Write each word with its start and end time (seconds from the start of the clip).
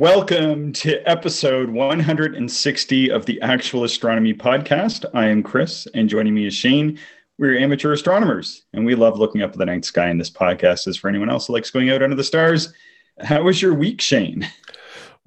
Welcome 0.00 0.72
to 0.72 1.06
episode 1.06 1.68
160 1.68 3.10
of 3.10 3.26
the 3.26 3.38
Actual 3.42 3.84
Astronomy 3.84 4.32
Podcast. 4.32 5.04
I 5.12 5.28
am 5.28 5.42
Chris, 5.42 5.86
and 5.92 6.08
joining 6.08 6.32
me 6.32 6.46
is 6.46 6.54
Shane. 6.54 6.98
We're 7.36 7.58
amateur 7.58 7.92
astronomers, 7.92 8.64
and 8.72 8.86
we 8.86 8.94
love 8.94 9.18
looking 9.18 9.42
up 9.42 9.50
at 9.52 9.58
the 9.58 9.66
night 9.66 9.84
sky. 9.84 10.08
And 10.08 10.18
this 10.18 10.30
podcast 10.30 10.88
is 10.88 10.96
for 10.96 11.10
anyone 11.10 11.28
else 11.28 11.48
who 11.48 11.52
likes 11.52 11.70
going 11.70 11.90
out 11.90 12.02
under 12.02 12.16
the 12.16 12.24
stars. 12.24 12.72
How 13.20 13.42
was 13.42 13.60
your 13.60 13.74
week, 13.74 14.00
Shane? 14.00 14.48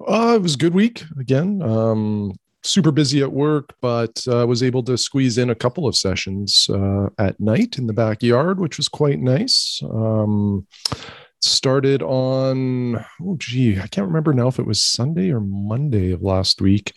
Uh, 0.04 0.32
it 0.34 0.42
was 0.42 0.54
a 0.54 0.58
good 0.58 0.74
week 0.74 1.04
again. 1.20 1.62
Um, 1.62 2.34
super 2.64 2.90
busy 2.90 3.22
at 3.22 3.30
work, 3.30 3.76
but 3.80 4.26
uh, 4.26 4.44
was 4.44 4.64
able 4.64 4.82
to 4.82 4.98
squeeze 4.98 5.38
in 5.38 5.50
a 5.50 5.54
couple 5.54 5.86
of 5.86 5.94
sessions 5.94 6.68
uh, 6.68 7.10
at 7.16 7.38
night 7.38 7.78
in 7.78 7.86
the 7.86 7.92
backyard, 7.92 8.58
which 8.58 8.76
was 8.76 8.88
quite 8.88 9.20
nice. 9.20 9.80
Um, 9.88 10.66
started 11.44 12.02
on 12.02 12.96
oh 13.22 13.36
gee 13.38 13.78
i 13.78 13.86
can't 13.86 14.06
remember 14.06 14.32
now 14.32 14.48
if 14.48 14.58
it 14.58 14.66
was 14.66 14.82
sunday 14.82 15.30
or 15.30 15.40
monday 15.40 16.12
of 16.12 16.22
last 16.22 16.60
week. 16.60 16.92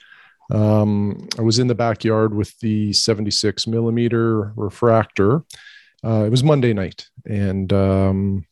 Um, 0.50 1.28
i 1.38 1.42
was 1.42 1.60
in 1.60 1.68
the 1.68 1.76
backyard 1.76 2.34
with 2.34 2.58
the 2.60 2.94
76 2.94 3.68
millimeter 3.68 4.54
refractor. 4.56 5.44
Uh, 6.04 6.24
it 6.26 6.30
was 6.30 6.44
monday 6.44 6.74
night 6.74 7.08
and 7.26 7.72
um, 7.74 8.46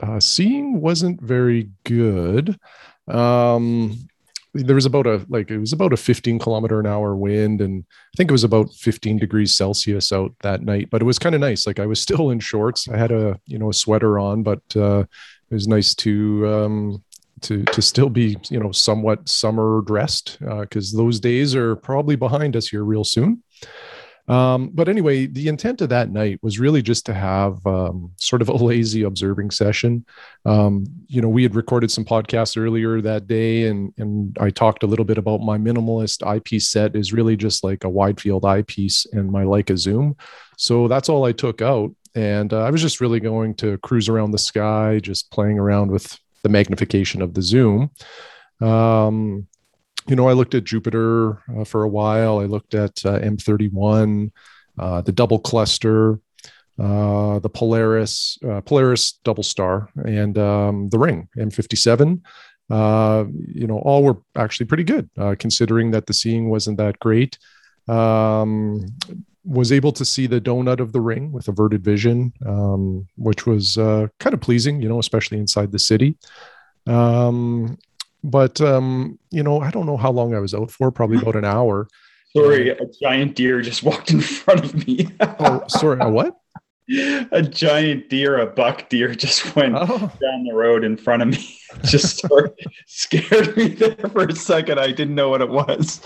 uh, 0.00 0.20
seeing 0.20 0.80
wasn't 0.80 1.20
very 1.20 1.70
good. 1.84 2.58
Um, 3.08 4.08
there 4.54 4.76
was 4.76 4.86
about 4.86 5.06
a 5.06 5.24
like 5.28 5.50
it 5.50 5.58
was 5.58 5.72
about 5.72 5.92
a 5.92 5.96
15 5.96 6.38
kilometer 6.38 6.78
an 6.78 6.86
hour 6.86 7.16
wind 7.16 7.60
and 7.60 7.84
i 7.90 8.14
think 8.16 8.30
it 8.30 8.32
was 8.32 8.44
about 8.44 8.72
15 8.72 9.18
degrees 9.18 9.52
celsius 9.52 10.12
out 10.12 10.32
that 10.42 10.62
night 10.62 10.88
but 10.90 11.02
it 11.02 11.04
was 11.04 11.18
kind 11.18 11.34
of 11.34 11.40
nice 11.40 11.66
like 11.66 11.80
i 11.80 11.86
was 11.86 12.00
still 12.00 12.30
in 12.30 12.38
shorts 12.38 12.88
i 12.88 12.96
had 12.96 13.10
a 13.10 13.38
you 13.46 13.58
know 13.58 13.70
a 13.70 13.74
sweater 13.74 14.18
on 14.18 14.42
but 14.42 14.62
uh, 14.76 15.04
it 15.50 15.54
was 15.54 15.68
nice 15.68 15.94
to 15.94 16.48
um, 16.48 17.04
to 17.44 17.62
to 17.64 17.82
still 17.82 18.08
be 18.08 18.36
you 18.50 18.58
know 18.58 18.72
somewhat 18.72 19.28
summer 19.28 19.82
dressed 19.82 20.38
because 20.40 20.94
uh, 20.94 20.96
those 20.96 21.20
days 21.20 21.54
are 21.54 21.76
probably 21.76 22.16
behind 22.16 22.56
us 22.56 22.68
here 22.68 22.84
real 22.84 23.04
soon. 23.04 23.42
Um, 24.26 24.70
but 24.72 24.88
anyway, 24.88 25.26
the 25.26 25.48
intent 25.48 25.82
of 25.82 25.90
that 25.90 26.10
night 26.10 26.38
was 26.42 26.58
really 26.58 26.80
just 26.80 27.04
to 27.06 27.14
have 27.14 27.64
um, 27.66 28.10
sort 28.16 28.40
of 28.40 28.48
a 28.48 28.54
lazy 28.54 29.02
observing 29.02 29.50
session. 29.50 30.04
Um, 30.46 30.86
you 31.08 31.20
know, 31.20 31.28
we 31.28 31.42
had 31.42 31.54
recorded 31.54 31.90
some 31.90 32.04
podcasts 32.04 32.56
earlier 32.56 33.00
that 33.00 33.26
day, 33.26 33.66
and 33.66 33.92
and 33.98 34.36
I 34.40 34.50
talked 34.50 34.82
a 34.82 34.86
little 34.86 35.04
bit 35.04 35.18
about 35.18 35.42
my 35.42 35.58
minimalist 35.58 36.26
eyepiece 36.26 36.68
set 36.68 36.96
is 36.96 37.12
really 37.12 37.36
just 37.36 37.64
like 37.64 37.84
a 37.84 37.88
wide 37.88 38.20
field 38.20 38.44
eyepiece 38.44 39.06
and 39.12 39.30
my 39.30 39.44
Leica 39.44 39.76
zoom. 39.76 40.16
So 40.56 40.88
that's 40.88 41.08
all 41.08 41.24
I 41.24 41.32
took 41.32 41.60
out 41.60 41.94
and 42.14 42.52
uh, 42.52 42.62
I 42.62 42.70
was 42.70 42.80
just 42.80 43.00
really 43.00 43.20
going 43.20 43.54
to 43.56 43.78
cruise 43.78 44.08
around 44.08 44.30
the 44.30 44.38
sky, 44.38 45.00
just 45.00 45.30
playing 45.30 45.58
around 45.58 45.90
with 45.90 46.18
the 46.42 46.48
magnification 46.48 47.22
of 47.22 47.34
the 47.34 47.42
zoom. 47.42 47.90
Um, 48.60 49.48
you 50.06 50.16
know, 50.16 50.28
I 50.28 50.32
looked 50.32 50.54
at 50.54 50.64
Jupiter 50.64 51.42
uh, 51.56 51.64
for 51.64 51.82
a 51.82 51.88
while. 51.88 52.38
I 52.38 52.44
looked 52.44 52.74
at 52.74 53.04
uh, 53.04 53.18
M31, 53.20 54.30
uh, 54.78 55.00
the 55.00 55.12
double 55.12 55.38
cluster, 55.38 56.20
uh, 56.78 57.38
the 57.38 57.48
Polaris, 57.48 58.38
uh, 58.46 58.60
Polaris 58.60 59.12
double 59.24 59.42
star, 59.42 59.88
and 60.04 60.36
um, 60.38 60.88
the 60.90 60.98
Ring 60.98 61.28
M57. 61.38 62.20
you 62.70 63.66
know, 63.66 63.78
all 63.78 64.02
were 64.02 64.18
actually 64.36 64.66
pretty 64.66 64.84
good, 64.84 65.08
considering 65.38 65.90
that 65.92 66.06
the 66.06 66.14
seeing 66.14 66.50
wasn't 66.50 66.78
that 66.78 66.98
great. 66.98 67.38
Um, 67.88 68.86
was 69.44 69.72
able 69.72 69.92
to 69.92 70.04
see 70.04 70.26
the 70.26 70.40
donut 70.40 70.80
of 70.80 70.92
the 70.92 71.00
ring 71.00 71.30
with 71.30 71.48
averted 71.48 71.84
vision, 71.84 72.32
um, 72.46 73.06
which 73.16 73.46
was 73.46 73.76
uh, 73.76 74.08
kind 74.18 74.32
of 74.32 74.40
pleasing, 74.40 74.80
you 74.80 74.88
know, 74.88 74.98
especially 74.98 75.38
inside 75.38 75.70
the 75.70 75.78
city. 75.78 76.16
Um, 76.86 77.78
but 78.24 78.60
um, 78.60 79.18
you 79.30 79.42
know, 79.42 79.60
I 79.60 79.70
don't 79.70 79.86
know 79.86 79.98
how 79.98 80.10
long 80.10 80.34
I 80.34 80.40
was 80.40 80.54
out 80.54 80.70
for. 80.70 80.90
Probably 80.90 81.18
about 81.18 81.36
an 81.36 81.44
hour. 81.44 81.86
Sorry, 82.36 82.70
a 82.70 82.86
giant 83.00 83.36
deer 83.36 83.60
just 83.60 83.84
walked 83.84 84.10
in 84.10 84.20
front 84.20 84.64
of 84.64 84.86
me. 84.86 85.08
oh, 85.20 85.62
sorry, 85.68 86.00
a 86.00 86.08
what? 86.08 86.34
a 87.30 87.42
giant 87.42 88.10
deer, 88.10 88.38
a 88.38 88.46
buck 88.46 88.88
deer, 88.88 89.14
just 89.14 89.54
went 89.54 89.74
oh. 89.76 90.10
down 90.20 90.44
the 90.44 90.52
road 90.52 90.82
in 90.82 90.96
front 90.96 91.22
of 91.22 91.28
me. 91.28 91.56
just 91.84 92.24
of 92.24 92.52
scared 92.86 93.56
me 93.56 93.68
there 93.68 93.96
for 94.10 94.24
a 94.24 94.34
second. 94.34 94.80
I 94.80 94.88
didn't 94.88 95.14
know 95.14 95.28
what 95.28 95.42
it 95.42 95.48
was. 95.48 96.00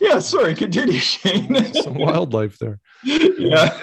Yeah, 0.00 0.18
sorry. 0.20 0.54
Continue, 0.54 0.98
Shane. 0.98 1.74
Some 1.74 1.94
wildlife 1.94 2.58
there. 2.58 2.80
Yeah. 3.04 3.78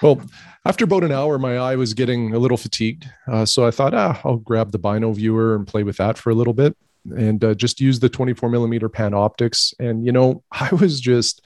well, 0.00 0.22
after 0.64 0.84
about 0.84 1.04
an 1.04 1.12
hour, 1.12 1.38
my 1.38 1.58
eye 1.58 1.76
was 1.76 1.92
getting 1.92 2.34
a 2.34 2.38
little 2.38 2.56
fatigued, 2.56 3.08
uh, 3.28 3.44
so 3.44 3.66
I 3.66 3.70
thought, 3.70 3.94
ah, 3.94 4.20
I'll 4.24 4.38
grab 4.38 4.72
the 4.72 4.78
binoviewer 4.78 5.54
and 5.54 5.66
play 5.66 5.82
with 5.82 5.98
that 5.98 6.16
for 6.18 6.30
a 6.30 6.34
little 6.34 6.54
bit, 6.54 6.76
and 7.16 7.42
uh, 7.44 7.54
just 7.54 7.80
use 7.80 8.00
the 8.00 8.08
24 8.08 8.48
millimeter 8.48 8.88
Panoptics. 8.88 9.74
And 9.78 10.04
you 10.04 10.12
know, 10.12 10.42
I 10.52 10.70
was 10.74 11.00
just 11.00 11.42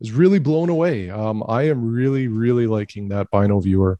was 0.00 0.12
really 0.12 0.38
blown 0.38 0.68
away. 0.68 1.10
Um, 1.10 1.42
I 1.48 1.62
am 1.62 1.92
really, 1.92 2.28
really 2.28 2.66
liking 2.66 3.08
that 3.08 3.30
binoviewer. 3.30 3.96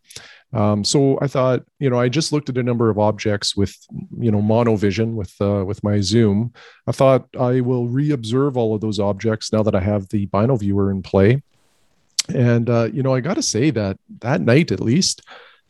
Um, 0.52 0.84
so 0.84 1.18
I 1.20 1.26
thought, 1.26 1.64
you 1.80 1.90
know, 1.90 1.98
I 1.98 2.08
just 2.08 2.32
looked 2.32 2.48
at 2.48 2.58
a 2.58 2.62
number 2.62 2.88
of 2.88 2.98
objects 2.98 3.56
with, 3.56 3.76
you 4.18 4.30
know, 4.30 4.40
monovision 4.40 5.14
with 5.14 5.34
uh, 5.40 5.64
with 5.64 5.82
my 5.82 6.00
zoom. 6.00 6.52
I 6.86 6.92
thought 6.92 7.26
I 7.38 7.60
will 7.60 7.88
reobserve 7.88 8.56
all 8.56 8.74
of 8.74 8.80
those 8.80 9.00
objects 9.00 9.52
now 9.52 9.62
that 9.64 9.74
I 9.74 9.80
have 9.80 10.08
the 10.08 10.26
binoviewer 10.28 10.90
in 10.90 11.02
play. 11.02 11.42
And 12.32 12.70
uh, 12.70 12.88
you 12.92 13.02
know, 13.02 13.14
I 13.14 13.20
got 13.20 13.34
to 13.34 13.42
say 13.42 13.70
that 13.70 13.98
that 14.20 14.40
night, 14.40 14.70
at 14.70 14.80
least, 14.80 15.22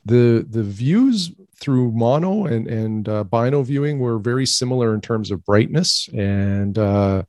the 0.05 0.47
the 0.49 0.63
views 0.63 1.33
through 1.61 1.91
mono 1.93 2.45
and 2.45 2.67
and 2.69 3.09
uh, 3.09 3.25
binoviewing 3.25 3.99
were 3.99 4.19
very 4.19 4.47
similar 4.47 4.95
in 4.95 5.01
terms 5.01 5.31
of 5.31 5.45
brightness 5.45 6.09
and 6.13 6.79
uh, 6.79 7.23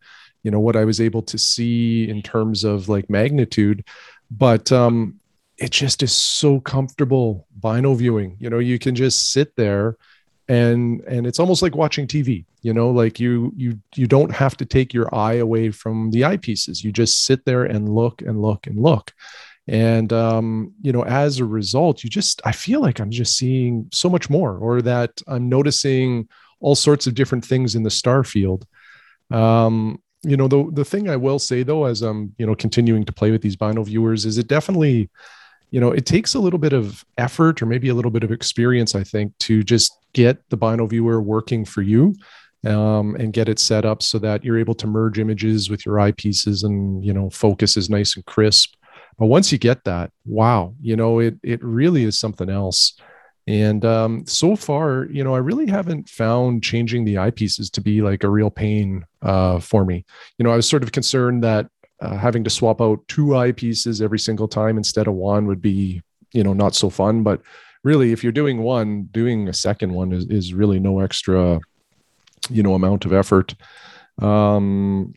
you 0.43 0.51
know 0.51 0.59
what 0.59 0.75
i 0.75 0.85
was 0.85 1.01
able 1.01 1.21
to 1.21 1.37
see 1.37 2.07
in 2.09 2.21
terms 2.21 2.63
of 2.63 2.87
like 2.87 3.09
magnitude. 3.09 3.83
But 4.29 4.71
um 4.71 5.19
it 5.57 5.71
just 5.71 6.03
is 6.03 6.11
so 6.11 6.59
comfortable 6.59 7.47
binoviewing. 7.59 8.35
You 8.39 8.49
know 8.49 8.59
you 8.59 8.77
can 8.77 8.93
just 8.93 9.31
sit 9.31 9.55
there 9.55 9.97
and 10.47 11.01
and 11.07 11.25
it's 11.25 11.39
almost 11.39 11.63
like 11.63 11.75
watching 11.75 12.05
tv 12.05 12.45
you 12.61 12.71
know 12.71 12.91
like 12.91 13.19
you 13.19 13.51
you 13.55 13.79
you 13.95 14.05
don't 14.05 14.31
have 14.31 14.55
to 14.57 14.63
take 14.63 14.93
your 14.93 15.13
eye 15.15 15.35
away 15.35 15.71
from 15.71 16.11
the 16.11 16.21
eyepieces. 16.21 16.83
You 16.83 16.91
just 16.91 17.25
sit 17.25 17.45
there 17.45 17.63
and 17.63 17.89
look 17.89 18.21
and 18.21 18.41
look 18.41 18.67
and 18.67 18.79
look 18.79 19.13
and 19.67 20.13
um 20.13 20.73
you 20.81 20.91
know 20.91 21.03
as 21.05 21.39
a 21.39 21.45
result 21.45 22.03
you 22.03 22.09
just 22.09 22.39
i 22.45 22.51
feel 22.51 22.81
like 22.81 22.99
i'm 22.99 23.09
just 23.09 23.35
seeing 23.35 23.89
so 23.91 24.07
much 24.07 24.29
more 24.29 24.57
or 24.57 24.81
that 24.81 25.21
i'm 25.27 25.49
noticing 25.49 26.27
all 26.59 26.75
sorts 26.75 27.07
of 27.07 27.15
different 27.15 27.43
things 27.43 27.75
in 27.75 27.83
the 27.83 27.89
star 27.89 28.23
field. 28.23 28.65
Um 29.31 30.01
you 30.25 30.35
know 30.35 30.47
the 30.47 30.67
the 30.71 30.85
thing 30.85 31.09
i 31.09 31.15
will 31.15 31.37
say 31.37 31.61
though 31.61 31.85
as 31.85 32.01
i'm 32.01 32.33
you 32.37 32.45
know 32.45 32.55
continuing 32.55 33.05
to 33.05 33.13
play 33.13 33.31
with 33.31 33.41
these 33.41 33.55
binoviewers 33.55 34.25
is 34.25 34.37
it 34.37 34.47
definitely 34.47 35.09
you 35.69 35.79
know 35.79 35.91
it 35.91 36.05
takes 36.05 36.33
a 36.33 36.39
little 36.39 36.57
bit 36.57 36.73
of 36.73 37.05
effort 37.17 37.61
or 37.61 37.67
maybe 37.67 37.89
a 37.89 37.93
little 37.93 38.11
bit 38.11 38.23
of 38.23 38.31
experience 38.31 38.95
i 38.95 39.03
think 39.03 39.37
to 39.37 39.61
just 39.61 39.95
get 40.13 40.37
the 40.49 40.57
binoviewer 40.57 41.23
working 41.23 41.63
for 41.63 41.83
you 41.83 42.15
um, 42.65 43.15
and 43.17 43.33
get 43.33 43.47
it 43.47 43.59
set 43.59 43.85
up 43.85 44.01
so 44.01 44.17
that 44.17 44.43
you're 44.43 44.57
able 44.57 44.73
to 44.73 44.87
merge 44.87 45.19
images 45.19 45.69
with 45.69 45.85
your 45.85 45.97
eyepieces 45.97 46.63
and 46.63 47.05
you 47.05 47.13
know 47.13 47.29
focus 47.29 47.77
is 47.77 47.89
nice 47.89 48.15
and 48.15 48.25
crisp 48.25 48.73
but 49.17 49.27
once 49.27 49.51
you 49.51 49.57
get 49.57 49.83
that 49.83 50.11
wow 50.25 50.73
you 50.81 50.95
know 50.95 51.19
it 51.19 51.35
it 51.43 51.63
really 51.63 52.03
is 52.03 52.19
something 52.19 52.49
else 52.49 52.93
and 53.47 53.85
um, 53.85 54.25
so 54.25 54.55
far, 54.55 55.05
you 55.05 55.23
know, 55.23 55.35
I 55.35 55.37
really 55.37 55.67
haven't 55.67 56.09
found 56.09 56.63
changing 56.63 57.05
the 57.05 57.15
eyepieces 57.15 57.69
to 57.71 57.81
be 57.81 58.01
like 58.01 58.23
a 58.23 58.29
real 58.29 58.49
pain 58.49 59.05
uh, 59.21 59.59
for 59.59 59.85
me. 59.85 60.03
You 60.37 60.43
know, 60.43 60.51
I 60.51 60.55
was 60.55 60.67
sort 60.67 60.81
of 60.81 60.91
concerned 60.91 61.43
that 61.43 61.69
uh, 62.01 62.17
having 62.17 62.43
to 62.43 62.49
swap 62.49 62.81
out 62.81 63.07
two 63.07 63.27
eyepieces 63.27 64.01
every 64.01 64.17
single 64.17 64.47
time 64.47 64.77
instead 64.77 65.07
of 65.07 65.13
one 65.13 65.45
would 65.45 65.61
be, 65.61 66.01
you 66.33 66.43
know, 66.43 66.53
not 66.53 66.73
so 66.73 66.89
fun. 66.89 67.21
But 67.21 67.41
really, 67.83 68.11
if 68.11 68.23
you're 68.23 68.31
doing 68.31 68.63
one, 68.63 69.03
doing 69.11 69.47
a 69.47 69.53
second 69.53 69.93
one 69.93 70.11
is, 70.11 70.25
is 70.25 70.53
really 70.53 70.79
no 70.79 70.99
extra, 70.99 71.59
you 72.49 72.63
know, 72.63 72.73
amount 72.73 73.05
of 73.05 73.13
effort. 73.13 73.53
Um, 74.19 75.13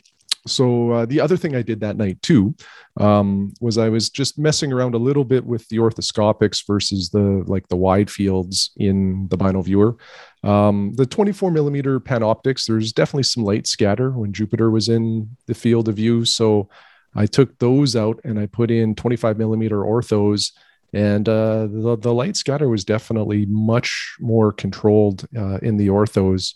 so 0.49 0.91
uh, 0.91 1.07
the 1.07 1.21
other 1.21 1.37
thing 1.37 1.55
I 1.55 1.63
did 1.63 1.81
that 1.81 1.97
night 1.97 2.21
too 2.23 2.55
um, 2.99 3.53
was 3.61 3.79
I 3.79 3.89
was 3.89 4.11
just 4.11 4.39
messing 4.39 4.73
around 4.73 4.95
a 4.95 4.99
little 4.99 5.25
bit 5.25 5.45
with 5.45 5.69
the 5.69 5.79
orthoscopics 5.79 6.67
versus 6.67 7.11
the 7.11 7.45
like 7.47 7.69
the 7.69 7.77
wide 7.77 8.11
fields 8.11 8.71
in 8.77 9.29
the 9.29 9.39
binoviewer. 9.39 9.97
Um, 10.43 10.93
the 10.97 11.07
24 11.07 11.51
millimeter 11.51 12.01
Panoptics, 12.01 12.67
there's 12.67 12.93
definitely 12.93 13.25
some 13.25 13.45
light 13.45 13.67
scatter 13.67 14.11
when 14.11 14.33
Jupiter 14.33 14.71
was 14.71 14.89
in 14.89 15.37
the 15.47 15.55
field 15.55 15.89
of 15.89 15.97
view. 15.97 16.25
So 16.25 16.69
I 17.15 17.27
took 17.27 17.59
those 17.59 17.97
out 17.97 18.21
and 18.25 18.39
I 18.39 18.47
put 18.47 18.71
in 18.71 18.95
25 18.95 19.39
millimeter 19.39 19.79
orthos 19.79 20.53
and 20.93 21.29
uh, 21.29 21.67
the, 21.67 21.99
the 22.01 22.15
light 22.15 22.37
scatter 22.37 22.69
was 22.69 22.85
definitely 22.85 23.47
much 23.47 24.17
more 24.21 24.53
controlled 24.53 25.27
uh, 25.37 25.59
in 25.59 25.77
the 25.77 25.89
orthos 25.89 26.55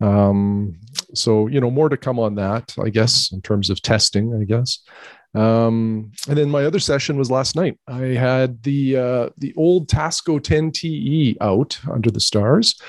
um, 0.00 0.78
so 1.14 1.46
you 1.46 1.60
know 1.60 1.70
more 1.70 1.88
to 1.88 1.96
come 1.96 2.18
on 2.18 2.34
that 2.34 2.74
i 2.84 2.88
guess 2.88 3.32
in 3.32 3.40
terms 3.42 3.70
of 3.70 3.80
testing 3.82 4.34
i 4.40 4.44
guess 4.44 4.80
um, 5.32 6.10
and 6.28 6.36
then 6.36 6.50
my 6.50 6.64
other 6.64 6.80
session 6.80 7.16
was 7.16 7.30
last 7.30 7.54
night 7.54 7.78
i 7.86 8.06
had 8.06 8.62
the 8.62 8.96
uh, 8.96 9.28
the 9.38 9.54
old 9.56 9.88
Tasco 9.88 10.40
10TE 10.40 11.36
out 11.40 11.78
under 11.90 12.10
the 12.10 12.20
stars 12.20 12.80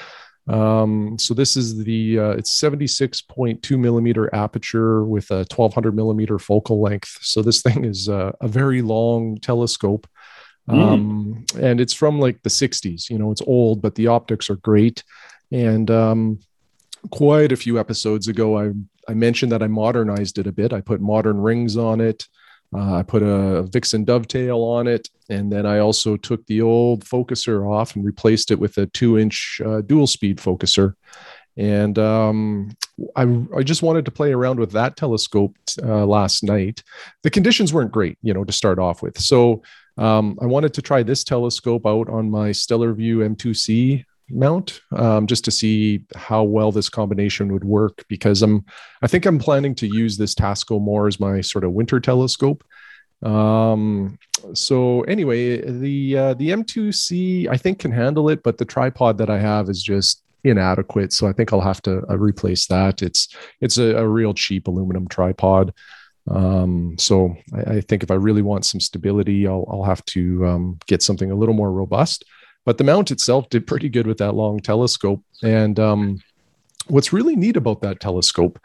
Um, 0.47 1.17
so 1.19 1.33
this 1.33 1.55
is 1.55 1.83
the 1.83 2.19
uh, 2.19 2.29
it's 2.31 2.59
76.2 2.59 3.79
millimeter 3.79 4.33
aperture 4.33 5.05
with 5.05 5.29
a 5.31 5.45
1200 5.53 5.95
millimeter 5.95 6.39
focal 6.39 6.81
length. 6.81 7.19
So 7.21 7.41
this 7.41 7.61
thing 7.65 7.85
is 7.85 8.09
uh, 8.09 8.31
a 8.41 8.47
very 8.47 8.81
long 8.81 9.37
telescope. 9.37 10.07
Hmm. 10.69 10.79
Um, 10.79 11.45
mm. 11.47 11.63
and 11.63 11.81
it's 11.81 11.93
from 11.93 12.19
like 12.19 12.41
the 12.43 12.49
60s. 12.49 13.09
You 13.09 13.17
know, 13.17 13.31
it's 13.31 13.41
old, 13.41 13.81
but 13.81 13.95
the 13.95 14.07
optics 14.07 14.49
are 14.49 14.57
great. 14.57 15.03
And 15.51 15.89
um, 15.89 16.39
quite 17.09 17.51
a 17.51 17.57
few 17.57 17.79
episodes 17.79 18.27
ago, 18.27 18.59
I 18.59 18.71
I 19.07 19.13
mentioned 19.13 19.51
that 19.51 19.63
I 19.63 19.67
modernized 19.67 20.37
it 20.37 20.47
a 20.47 20.51
bit. 20.51 20.73
I 20.73 20.81
put 20.81 21.01
modern 21.01 21.39
rings 21.41 21.77
on 21.77 22.01
it. 22.01 22.27
Uh, 22.73 22.95
I 22.95 23.03
put 23.03 23.21
a 23.21 23.63
Vixen 23.63 24.05
dovetail 24.05 24.61
on 24.61 24.87
it, 24.87 25.09
and 25.29 25.51
then 25.51 25.65
I 25.65 25.79
also 25.79 26.15
took 26.15 26.45
the 26.45 26.61
old 26.61 27.03
focuser 27.03 27.69
off 27.69 27.95
and 27.95 28.05
replaced 28.05 28.49
it 28.49 28.59
with 28.59 28.77
a 28.77 28.85
two-inch 28.85 29.61
uh, 29.65 29.81
dual 29.81 30.07
speed 30.07 30.37
focuser. 30.37 30.93
And 31.57 31.99
um, 31.99 32.71
I, 33.17 33.23
I 33.57 33.63
just 33.63 33.83
wanted 33.83 34.05
to 34.05 34.11
play 34.11 34.31
around 34.31 34.57
with 34.57 34.71
that 34.71 34.95
telescope 34.95 35.57
uh, 35.83 36.05
last 36.05 36.43
night. 36.43 36.81
The 37.23 37.29
conditions 37.29 37.73
weren't 37.73 37.91
great, 37.91 38.17
you 38.21 38.33
know, 38.33 38.45
to 38.45 38.53
start 38.53 38.79
off 38.79 39.01
with. 39.01 39.19
So 39.19 39.63
um, 39.97 40.39
I 40.41 40.45
wanted 40.45 40.73
to 40.75 40.81
try 40.81 41.03
this 41.03 41.25
telescope 41.25 41.85
out 41.85 42.07
on 42.07 42.31
my 42.31 42.51
Stellarvue 42.51 43.35
M2C 43.35 44.05
mount 44.33 44.81
um, 44.95 45.27
just 45.27 45.45
to 45.45 45.51
see 45.51 46.03
how 46.15 46.43
well 46.43 46.71
this 46.71 46.89
combination 46.89 47.53
would 47.53 47.63
work 47.63 48.05
because 48.07 48.41
I'm 48.41 48.65
I 49.01 49.07
think 49.07 49.25
I'm 49.25 49.39
planning 49.39 49.75
to 49.75 49.87
use 49.87 50.17
this 50.17 50.35
Tasco 50.35 50.81
more 50.81 51.07
as 51.07 51.19
my 51.19 51.41
sort 51.41 51.63
of 51.63 51.73
winter 51.73 51.99
telescope. 51.99 52.63
Um, 53.23 54.17
so 54.53 55.01
anyway, 55.03 55.61
the 55.61 56.17
uh, 56.17 56.33
the 56.33 56.49
M2C 56.49 57.47
I 57.47 57.57
think 57.57 57.79
can 57.79 57.91
handle 57.91 58.29
it, 58.29 58.43
but 58.43 58.57
the 58.57 58.65
tripod 58.65 59.17
that 59.19 59.29
I 59.29 59.39
have 59.39 59.69
is 59.69 59.83
just 59.83 60.23
inadequate. 60.43 61.13
So 61.13 61.27
I 61.27 61.33
think 61.33 61.53
I'll 61.53 61.61
have 61.61 61.81
to 61.83 62.03
uh, 62.09 62.17
replace 62.17 62.67
that. 62.67 63.01
It's 63.01 63.35
it's 63.59 63.77
a, 63.77 63.97
a, 63.97 64.07
real 64.07 64.33
cheap 64.33 64.67
aluminum 64.67 65.07
tripod. 65.07 65.73
Um, 66.29 66.95
so 66.97 67.35
I, 67.53 67.75
I, 67.75 67.81
think 67.81 68.03
if 68.03 68.11
I 68.11 68.15
really 68.15 68.41
want 68.41 68.65
some 68.65 68.79
stability, 68.79 69.47
I'll 69.47 69.67
I'll 69.71 69.83
have 69.83 70.03
to 70.05 70.45
um, 70.45 70.79
get 70.87 71.03
something 71.03 71.31
a 71.31 71.35
little 71.35 71.55
more 71.55 71.71
robust. 71.71 72.25
But 72.65 72.77
the 72.77 72.83
mount 72.83 73.11
itself 73.11 73.49
did 73.49 73.67
pretty 73.67 73.89
good 73.89 74.07
with 74.07 74.19
that 74.19 74.33
long 74.33 74.59
telescope. 74.59 75.23
And 75.41 75.79
um, 75.79 76.21
what's 76.87 77.13
really 77.13 77.35
neat 77.35 77.57
about 77.57 77.81
that 77.81 77.99
telescope 77.99 78.59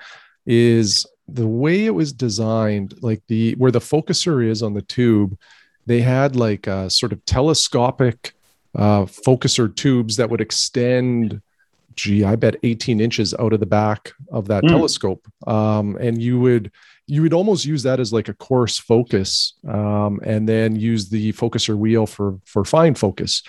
is 0.45 1.07
the 1.29 1.47
way 1.47 1.87
it 1.87 1.95
was 1.95 2.13
designed, 2.13 2.95
like 3.03 3.23
the 3.27 3.55
where 3.55 3.73
the 3.73 3.81
focuser 3.81 4.47
is 4.47 4.63
on 4.63 4.75
the 4.75 4.83
tube, 4.83 5.39
they 5.87 6.01
had 6.01 6.37
like 6.37 6.67
a 6.67 6.91
sort 6.91 7.13
of 7.13 7.25
telescopic 7.25 8.35
uh, 8.75 9.05
focuser 9.05 9.75
tubes 9.75 10.17
that 10.17 10.29
would 10.29 10.41
extend 10.41 11.41
gee 11.95 12.25
i 12.25 12.37
bet 12.37 12.57
18 12.63 13.01
inches 13.01 13.35
out 13.35 13.55
of 13.55 13.61
the 13.61 13.67
back 13.67 14.13
of 14.31 14.49
that 14.49 14.63
mm. 14.63 14.69
telescope 14.69 15.27
um, 15.47 15.97
and 15.97 16.21
you 16.21 16.39
would 16.39 16.71
you 17.07 17.23
would 17.23 17.33
almost 17.33 17.65
use 17.65 17.83
that 17.83 17.99
as 18.01 18.13
like 18.13 18.29
a 18.29 18.35
coarse 18.35 18.79
focus 18.79 19.55
um, 19.67 20.21
and 20.23 20.49
then 20.49 20.77
use 20.77 21.09
the 21.09 21.33
focuser 21.33 21.77
wheel 21.77 22.07
for 22.07 22.39
for 22.45 22.65
fine 22.65 22.95
focus 22.95 23.43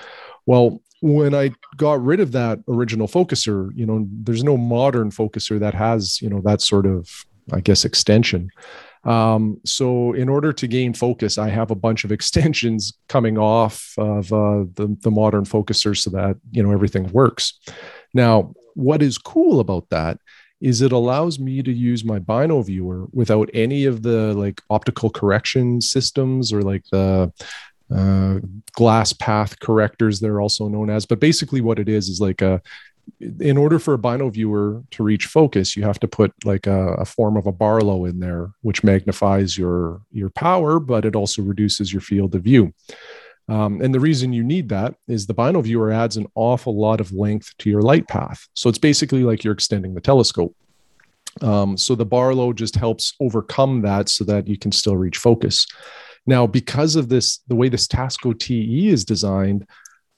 well, 0.48 0.82
when 1.02 1.36
I 1.36 1.52
got 1.76 2.04
rid 2.04 2.20
of 2.20 2.32
that 2.32 2.60
original 2.68 3.08
focuser, 3.08 3.70
you 3.76 3.86
know, 3.86 4.08
there's 4.10 4.44
no 4.44 4.58
modern 4.58 5.12
focuser 5.12 5.60
that 5.60 5.76
has, 5.76 6.20
you 6.22 6.30
know, 6.30 6.42
that 6.42 6.62
sort 6.62 6.88
of, 6.88 7.08
I 7.54 7.60
guess, 7.60 7.86
extension. 7.86 8.50
Um, 9.04 9.62
so 9.64 10.14
in 10.14 10.28
order 10.28 10.52
to 10.54 10.68
gain 10.68 10.94
focus, 10.94 11.38
I 11.38 11.50
have 11.50 11.70
a 11.70 11.76
bunch 11.76 12.04
of 12.04 12.12
extensions 12.18 12.94
coming 13.10 13.38
off 13.38 13.94
of 13.98 14.34
uh, 14.34 14.66
the, 14.74 14.98
the 15.02 15.12
modern 15.12 15.44
focusers 15.46 15.98
so 16.02 16.10
that, 16.12 16.38
you 16.52 16.64
know, 16.64 16.72
everything 16.72 17.12
works. 17.12 17.60
Now, 18.14 18.54
what 18.74 19.04
is 19.04 19.18
cool 19.18 19.60
about 19.60 19.90
that 19.90 20.18
is 20.60 20.82
it 20.82 20.92
allows 20.92 21.38
me 21.38 21.62
to 21.62 21.72
use 21.72 22.04
my 22.04 22.18
binoviewer 22.18 23.08
without 23.14 23.50
any 23.54 23.86
of 23.86 24.02
the 24.02 24.34
like 24.34 24.62
optical 24.72 25.10
correction 25.12 25.82
systems 25.82 26.52
or 26.52 26.64
like 26.64 26.84
the 26.92 27.32
uh, 27.94 28.40
glass 28.74 29.14
path 29.14 29.60
correctors 29.60 30.20
they're 30.20 30.42
also 30.42 30.68
known 30.68 30.90
as. 30.90 31.06
But 31.06 31.20
basically 31.20 31.62
what 31.62 31.80
it 31.80 31.90
is 31.90 32.10
is 32.10 32.20
like 32.22 32.42
a 32.42 32.62
in 33.22 33.58
order 33.58 33.80
for 33.80 33.94
a 33.94 33.98
binoviewer 33.98 34.84
to 34.92 35.02
reach 35.02 35.28
focus 35.28 35.78
you 35.78 35.84
have 35.84 35.98
to 35.98 36.10
put 36.10 36.34
like 36.44 36.68
a, 36.68 36.94
a, 36.96 37.06
form 37.06 37.38
of 37.38 37.48
a 37.48 37.54
barlow 37.54 38.04
in 38.04 38.20
there 38.20 38.50
which 38.64 38.84
magnifies 38.84 39.58
your 39.58 40.02
your 40.12 40.30
power 40.32 40.78
but 40.78 41.06
it 41.06 41.16
also 41.16 41.42
reduces 41.42 41.94
your 41.94 42.02
field 42.02 42.36
of 42.36 42.44
view. 42.44 42.74
Um, 43.50 43.82
and 43.82 43.94
the 43.94 44.00
reason 44.00 44.34
you 44.34 44.44
need 44.44 44.68
that 44.70 44.96
is 45.08 45.26
the 45.26 45.34
binoviewer 45.34 45.94
adds 45.96 46.18
an 46.18 46.28
awful 46.36 46.78
lot 46.78 47.00
of 47.00 47.14
length 47.14 47.54
to 47.60 47.70
your 47.70 47.82
light 47.82 48.08
path. 48.10 48.46
So 48.56 48.68
it's 48.68 48.78
basically 48.78 49.24
like 49.24 49.44
you're 49.44 49.54
extending 49.54 49.94
the 49.94 50.02
telescope. 50.02 50.54
Um, 51.42 51.78
so 51.78 51.96
the 51.96 52.06
barlow 52.06 52.52
just 52.52 52.76
helps 52.76 53.14
overcome 53.22 53.84
that 53.84 54.10
so 54.10 54.26
that 54.26 54.48
you 54.48 54.58
can 54.58 54.74
still 54.74 54.98
reach 54.98 55.18
focus 55.18 55.66
now, 56.28 56.46
because 56.46 56.96
of 56.96 57.10
this, 57.10 57.40
the 57.48 57.56
way 57.56 57.70
this 57.70 57.88
Tasco 57.88 58.38
TE 58.38 58.90
is 58.90 59.06
designed, 59.06 59.66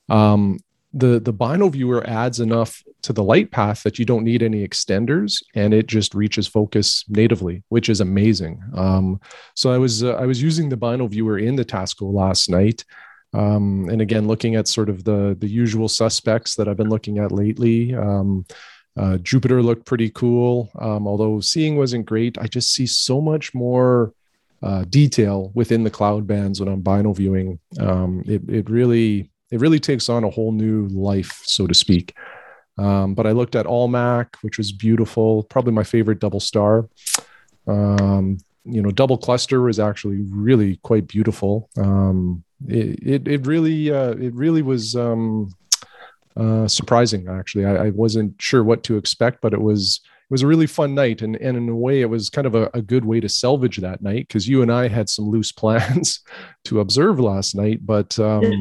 um, 0.09 0.59
the 0.91 1.19
the 1.19 1.33
binoviewer 1.33 2.03
adds 2.05 2.39
enough 2.39 2.83
to 3.03 3.13
the 3.13 3.23
light 3.23 3.51
path 3.51 3.83
that 3.83 3.99
you 3.99 4.05
don't 4.05 4.23
need 4.23 4.41
any 4.41 4.67
extenders, 4.67 5.41
and 5.53 5.73
it 5.73 5.85
just 5.85 6.15
reaches 6.15 6.47
focus 6.47 7.05
natively, 7.07 7.63
which 7.69 7.89
is 7.89 8.01
amazing. 8.01 8.61
Um, 8.73 9.21
so 9.55 9.71
I 9.71 9.77
was 9.77 10.03
uh, 10.03 10.13
I 10.13 10.25
was 10.25 10.41
using 10.41 10.67
the 10.67 10.77
binoviewer 10.77 11.41
in 11.41 11.55
the 11.55 11.65
Tasco 11.65 12.11
last 12.11 12.49
night. 12.49 12.83
Um, 13.31 13.87
and 13.91 14.01
again, 14.01 14.27
looking 14.27 14.55
at 14.55 14.67
sort 14.67 14.89
of 14.89 15.03
the 15.03 15.37
the 15.39 15.47
usual 15.47 15.87
suspects 15.87 16.55
that 16.55 16.67
I've 16.67 16.77
been 16.77 16.89
looking 16.89 17.19
at 17.19 17.31
lately. 17.31 17.93
Um, 17.93 18.45
uh, 18.97 19.17
Jupiter 19.17 19.61
looked 19.61 19.85
pretty 19.85 20.09
cool, 20.09 20.69
um, 20.79 21.07
although 21.07 21.39
seeing 21.39 21.77
wasn't 21.77 22.07
great. 22.07 22.37
I 22.39 22.47
just 22.47 22.73
see 22.73 22.87
so 22.87 23.21
much 23.21 23.53
more 23.53 24.13
uh, 24.61 24.83
detail 24.89 25.51
within 25.53 25.83
the 25.83 25.89
cloud 25.89 26.27
bands 26.27 26.59
when 26.59 26.69
I'm 26.69 26.83
binoviewing. 26.83 27.59
Um, 27.79 28.23
it, 28.25 28.41
it 28.49 28.69
really 28.69 29.31
it 29.51 29.59
really 29.59 29.79
takes 29.79 30.09
on 30.09 30.23
a 30.23 30.29
whole 30.29 30.51
new 30.51 30.87
life, 30.87 31.41
so 31.43 31.65
to 31.65 31.73
speak. 31.73 32.15
Um, 32.77 33.13
but 33.13 33.25
I 33.25 33.31
looked 33.31 33.55
at 33.55 33.65
Almach, 33.65 34.35
which 34.41 34.57
was 34.57 34.71
beautiful, 34.71 35.43
probably 35.43 35.73
my 35.73 35.83
favorite 35.83 36.19
double 36.19 36.39
star. 36.39 36.87
Um, 37.67 38.37
you 38.63 38.81
know, 38.81 38.91
double 38.91 39.17
cluster 39.17 39.61
was 39.61 39.79
actually 39.79 40.21
really 40.29 40.77
quite 40.77 41.07
beautiful. 41.07 41.69
Um, 41.77 42.43
it, 42.67 42.99
it, 43.01 43.27
it 43.27 43.47
really 43.47 43.91
uh, 43.91 44.11
it 44.11 44.33
really 44.33 44.61
was 44.61 44.95
um, 44.95 45.53
uh, 46.37 46.67
surprising. 46.67 47.27
Actually, 47.27 47.65
I, 47.65 47.87
I 47.87 47.89
wasn't 47.89 48.41
sure 48.41 48.63
what 48.63 48.83
to 48.83 48.97
expect, 48.97 49.41
but 49.41 49.53
it 49.53 49.61
was 49.61 50.01
was 50.29 50.43
a 50.43 50.47
really 50.47 50.67
fun 50.67 50.93
night 50.93 51.21
and, 51.21 51.35
and 51.37 51.57
in 51.57 51.69
a 51.69 51.75
way 51.75 52.01
it 52.01 52.09
was 52.09 52.29
kind 52.29 52.47
of 52.47 52.55
a, 52.55 52.69
a 52.73 52.81
good 52.81 53.05
way 53.05 53.19
to 53.19 53.29
salvage 53.29 53.77
that 53.77 54.01
night 54.01 54.27
because 54.27 54.47
you 54.47 54.61
and 54.61 54.71
i 54.71 54.87
had 54.87 55.09
some 55.09 55.29
loose 55.29 55.51
plans 55.51 56.21
to 56.63 56.79
observe 56.79 57.19
last 57.19 57.55
night 57.55 57.85
but 57.85 58.17
um, 58.19 58.43
yeah. 58.43 58.59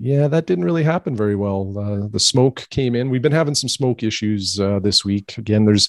yeah. 0.00 0.28
that 0.28 0.46
didn't 0.46 0.64
really 0.64 0.82
happen 0.82 1.14
very 1.14 1.36
well 1.36 1.78
uh, 1.78 2.08
the 2.08 2.20
smoke 2.20 2.66
came 2.70 2.94
in 2.94 3.10
we've 3.10 3.22
been 3.22 3.32
having 3.32 3.54
some 3.54 3.68
smoke 3.68 4.02
issues 4.02 4.58
uh, 4.60 4.78
this 4.80 5.04
week 5.04 5.36
again 5.38 5.64
there's 5.64 5.88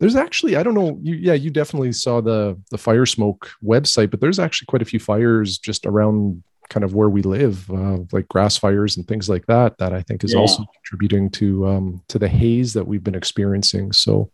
there's 0.00 0.16
actually 0.16 0.56
i 0.56 0.62
don't 0.62 0.74
know 0.74 0.98
you, 1.02 1.14
yeah 1.14 1.34
you 1.34 1.50
definitely 1.50 1.92
saw 1.92 2.20
the 2.20 2.58
the 2.70 2.78
fire 2.78 3.06
smoke 3.06 3.50
website 3.62 4.10
but 4.10 4.20
there's 4.20 4.38
actually 4.38 4.66
quite 4.66 4.82
a 4.82 4.86
few 4.86 5.00
fires 5.00 5.58
just 5.58 5.86
around 5.86 6.42
kind 6.68 6.84
of 6.84 6.94
where 6.94 7.08
we 7.08 7.22
live, 7.22 7.70
uh, 7.70 7.98
like 8.12 8.28
grass 8.28 8.56
fires 8.56 8.96
and 8.96 9.06
things 9.06 9.28
like 9.28 9.46
that, 9.46 9.78
that 9.78 9.92
I 9.92 10.02
think 10.02 10.24
is 10.24 10.32
yeah. 10.32 10.40
also 10.40 10.64
contributing 10.74 11.30
to 11.30 11.66
um, 11.66 12.02
to 12.08 12.18
the 12.18 12.28
haze 12.28 12.72
that 12.72 12.86
we've 12.86 13.04
been 13.04 13.14
experiencing. 13.14 13.92
So, 13.92 14.30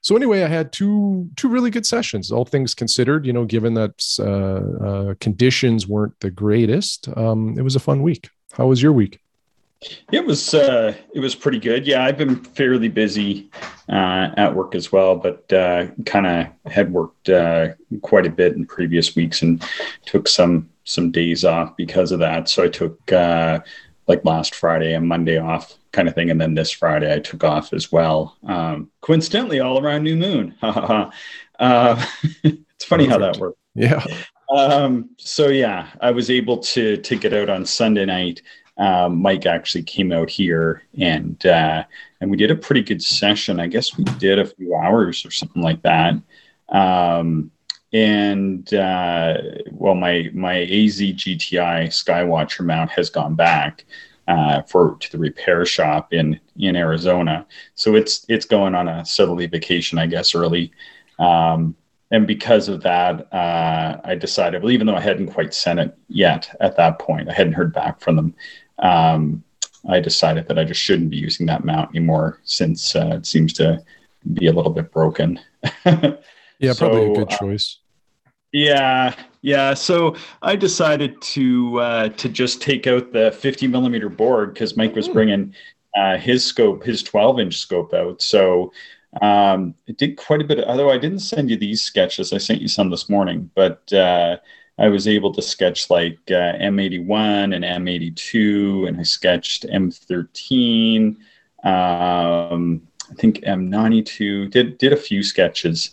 so 0.00 0.16
anyway, 0.16 0.42
I 0.42 0.48
had 0.48 0.72
two 0.72 1.28
two 1.36 1.48
really 1.48 1.70
good 1.70 1.86
sessions, 1.86 2.32
all 2.32 2.44
things 2.44 2.74
considered. 2.74 3.26
You 3.26 3.32
know, 3.32 3.44
given 3.44 3.74
that 3.74 4.02
uh, 4.18 4.84
uh, 4.86 5.14
conditions 5.20 5.86
weren't 5.86 6.18
the 6.20 6.30
greatest, 6.30 7.08
um, 7.16 7.54
it 7.58 7.62
was 7.62 7.76
a 7.76 7.80
fun 7.80 8.02
week. 8.02 8.30
How 8.52 8.66
was 8.66 8.82
your 8.82 8.92
week? 8.92 9.20
It 10.12 10.26
was 10.26 10.52
uh, 10.52 10.94
it 11.14 11.20
was 11.20 11.34
pretty 11.34 11.58
good. 11.58 11.86
Yeah, 11.86 12.04
I've 12.04 12.18
been 12.18 12.36
fairly 12.36 12.88
busy 12.88 13.50
uh, 13.88 14.28
at 14.36 14.54
work 14.54 14.74
as 14.74 14.92
well, 14.92 15.16
but 15.16 15.50
uh, 15.52 15.86
kind 16.04 16.26
of 16.26 16.70
had 16.70 16.92
worked 16.92 17.30
uh, 17.30 17.68
quite 18.02 18.26
a 18.26 18.30
bit 18.30 18.54
in 18.56 18.66
previous 18.66 19.16
weeks 19.16 19.40
and 19.40 19.64
took 20.04 20.28
some 20.28 20.68
some 20.90 21.10
days 21.10 21.44
off 21.44 21.76
because 21.76 22.12
of 22.12 22.18
that. 22.20 22.48
So 22.48 22.64
I 22.64 22.68
took 22.68 23.12
uh, 23.12 23.60
like 24.06 24.24
last 24.24 24.54
Friday 24.54 24.94
and 24.94 25.06
Monday 25.06 25.38
off, 25.38 25.74
kind 25.92 26.08
of 26.08 26.14
thing, 26.14 26.30
and 26.30 26.40
then 26.40 26.54
this 26.54 26.70
Friday 26.70 27.14
I 27.14 27.20
took 27.20 27.44
off 27.44 27.72
as 27.72 27.92
well. 27.92 28.36
Um, 28.46 28.90
coincidentally, 29.00 29.60
all 29.60 29.82
around 29.82 30.04
new 30.04 30.16
moon. 30.16 30.54
uh, 30.62 31.10
it's 32.44 32.84
funny 32.84 33.06
Perfect. 33.06 33.10
how 33.10 33.18
that 33.18 33.36
works. 33.38 33.58
Yeah. 33.74 34.04
Um, 34.50 35.10
so 35.16 35.48
yeah, 35.48 35.88
I 36.00 36.10
was 36.10 36.28
able 36.30 36.58
to 36.58 36.96
to 36.96 37.16
get 37.16 37.32
out 37.32 37.48
on 37.48 37.64
Sunday 37.64 38.04
night. 38.04 38.42
Um, 38.78 39.20
Mike 39.20 39.46
actually 39.46 39.82
came 39.82 40.10
out 40.10 40.30
here 40.30 40.82
and 40.98 41.44
uh, 41.46 41.84
and 42.20 42.30
we 42.30 42.36
did 42.36 42.50
a 42.50 42.56
pretty 42.56 42.82
good 42.82 43.02
session. 43.02 43.60
I 43.60 43.68
guess 43.68 43.96
we 43.96 44.04
did 44.18 44.38
a 44.38 44.46
few 44.46 44.74
hours 44.74 45.24
or 45.24 45.30
something 45.30 45.62
like 45.62 45.82
that. 45.82 46.14
Um, 46.68 47.50
and 47.92 48.72
uh, 48.74 49.38
well, 49.72 49.94
my 49.94 50.30
my 50.32 50.62
AZ 50.62 51.00
GTI 51.00 51.88
Skywatcher 51.88 52.64
mount 52.64 52.90
has 52.90 53.10
gone 53.10 53.34
back. 53.34 53.84
uh, 54.28 54.62
for 54.62 54.96
to 55.00 55.10
the 55.12 55.18
repair 55.18 55.64
shop 55.66 56.12
in 56.12 56.38
in 56.56 56.76
Arizona. 56.76 57.46
So 57.74 57.96
it's 57.96 58.24
it's 58.28 58.46
going 58.46 58.74
on 58.74 58.88
a 58.88 59.04
southerly 59.04 59.46
vacation, 59.46 59.98
I 59.98 60.06
guess, 60.06 60.34
early. 60.34 60.72
Um, 61.18 61.74
and 62.12 62.26
because 62.26 62.68
of 62.68 62.82
that, 62.82 63.32
uh, 63.32 64.00
I 64.04 64.14
decided, 64.16 64.62
well, 64.62 64.72
even 64.72 64.86
though 64.86 64.96
I 64.96 65.00
hadn't 65.00 65.28
quite 65.32 65.54
sent 65.54 65.78
it 65.80 65.96
yet 66.08 66.54
at 66.60 66.76
that 66.76 66.98
point, 66.98 67.28
I 67.28 67.32
hadn't 67.32 67.52
heard 67.52 67.72
back 67.72 68.00
from 68.00 68.16
them. 68.16 68.34
Um, 68.80 69.44
I 69.88 70.00
decided 70.00 70.48
that 70.48 70.58
I 70.58 70.64
just 70.64 70.80
shouldn't 70.80 71.10
be 71.10 71.16
using 71.16 71.46
that 71.46 71.64
mount 71.64 71.90
anymore 71.90 72.40
since 72.44 72.96
uh, 72.96 73.12
it 73.14 73.26
seems 73.26 73.52
to 73.54 73.82
be 74.34 74.46
a 74.48 74.52
little 74.52 74.72
bit 74.72 74.92
broken. 74.92 75.40
yeah, 76.60 76.72
so, 76.72 76.88
probably 76.88 77.10
a 77.10 77.14
good 77.14 77.32
uh, 77.32 77.36
choice. 77.38 77.78
Uh, 77.84 78.30
yeah, 78.52 79.14
yeah. 79.42 79.74
So 79.74 80.16
I 80.42 80.56
decided 80.56 81.20
to 81.22 81.80
uh, 81.80 82.08
to 82.10 82.28
just 82.28 82.60
take 82.60 82.86
out 82.86 83.12
the 83.12 83.32
50 83.32 83.66
millimeter 83.68 84.08
Borg 84.08 84.54
because 84.54 84.76
Mike 84.76 84.94
was 84.94 85.06
hmm. 85.06 85.12
bringing 85.12 85.54
uh, 85.96 86.16
his 86.16 86.44
scope, 86.44 86.84
his 86.84 87.02
12 87.02 87.40
inch 87.40 87.56
scope 87.58 87.94
out. 87.94 88.22
So 88.22 88.72
um, 89.20 89.74
it 89.86 89.98
did 89.98 90.16
quite 90.16 90.40
a 90.40 90.44
bit. 90.44 90.58
Of, 90.58 90.68
although 90.68 90.90
I 90.90 90.98
didn't 90.98 91.20
send 91.20 91.50
you 91.50 91.56
these 91.56 91.82
sketches, 91.82 92.32
I 92.32 92.38
sent 92.38 92.60
you 92.60 92.68
some 92.68 92.90
this 92.90 93.08
morning, 93.08 93.50
but 93.54 93.92
uh, 93.92 94.36
I 94.78 94.88
was 94.88 95.08
able 95.08 95.32
to 95.34 95.42
sketch 95.42 95.90
like 95.90 96.18
uh, 96.28 96.56
M81 96.58 97.54
and 97.54 97.64
M82, 97.64 98.88
and 98.88 99.00
I 99.00 99.02
sketched 99.02 99.66
M13. 99.66 101.16
Um, 101.64 102.82
I 103.10 103.14
think 103.14 103.40
M92. 103.40 104.50
Did 104.50 104.78
did 104.78 104.92
a 104.92 104.96
few 104.96 105.22
sketches, 105.22 105.90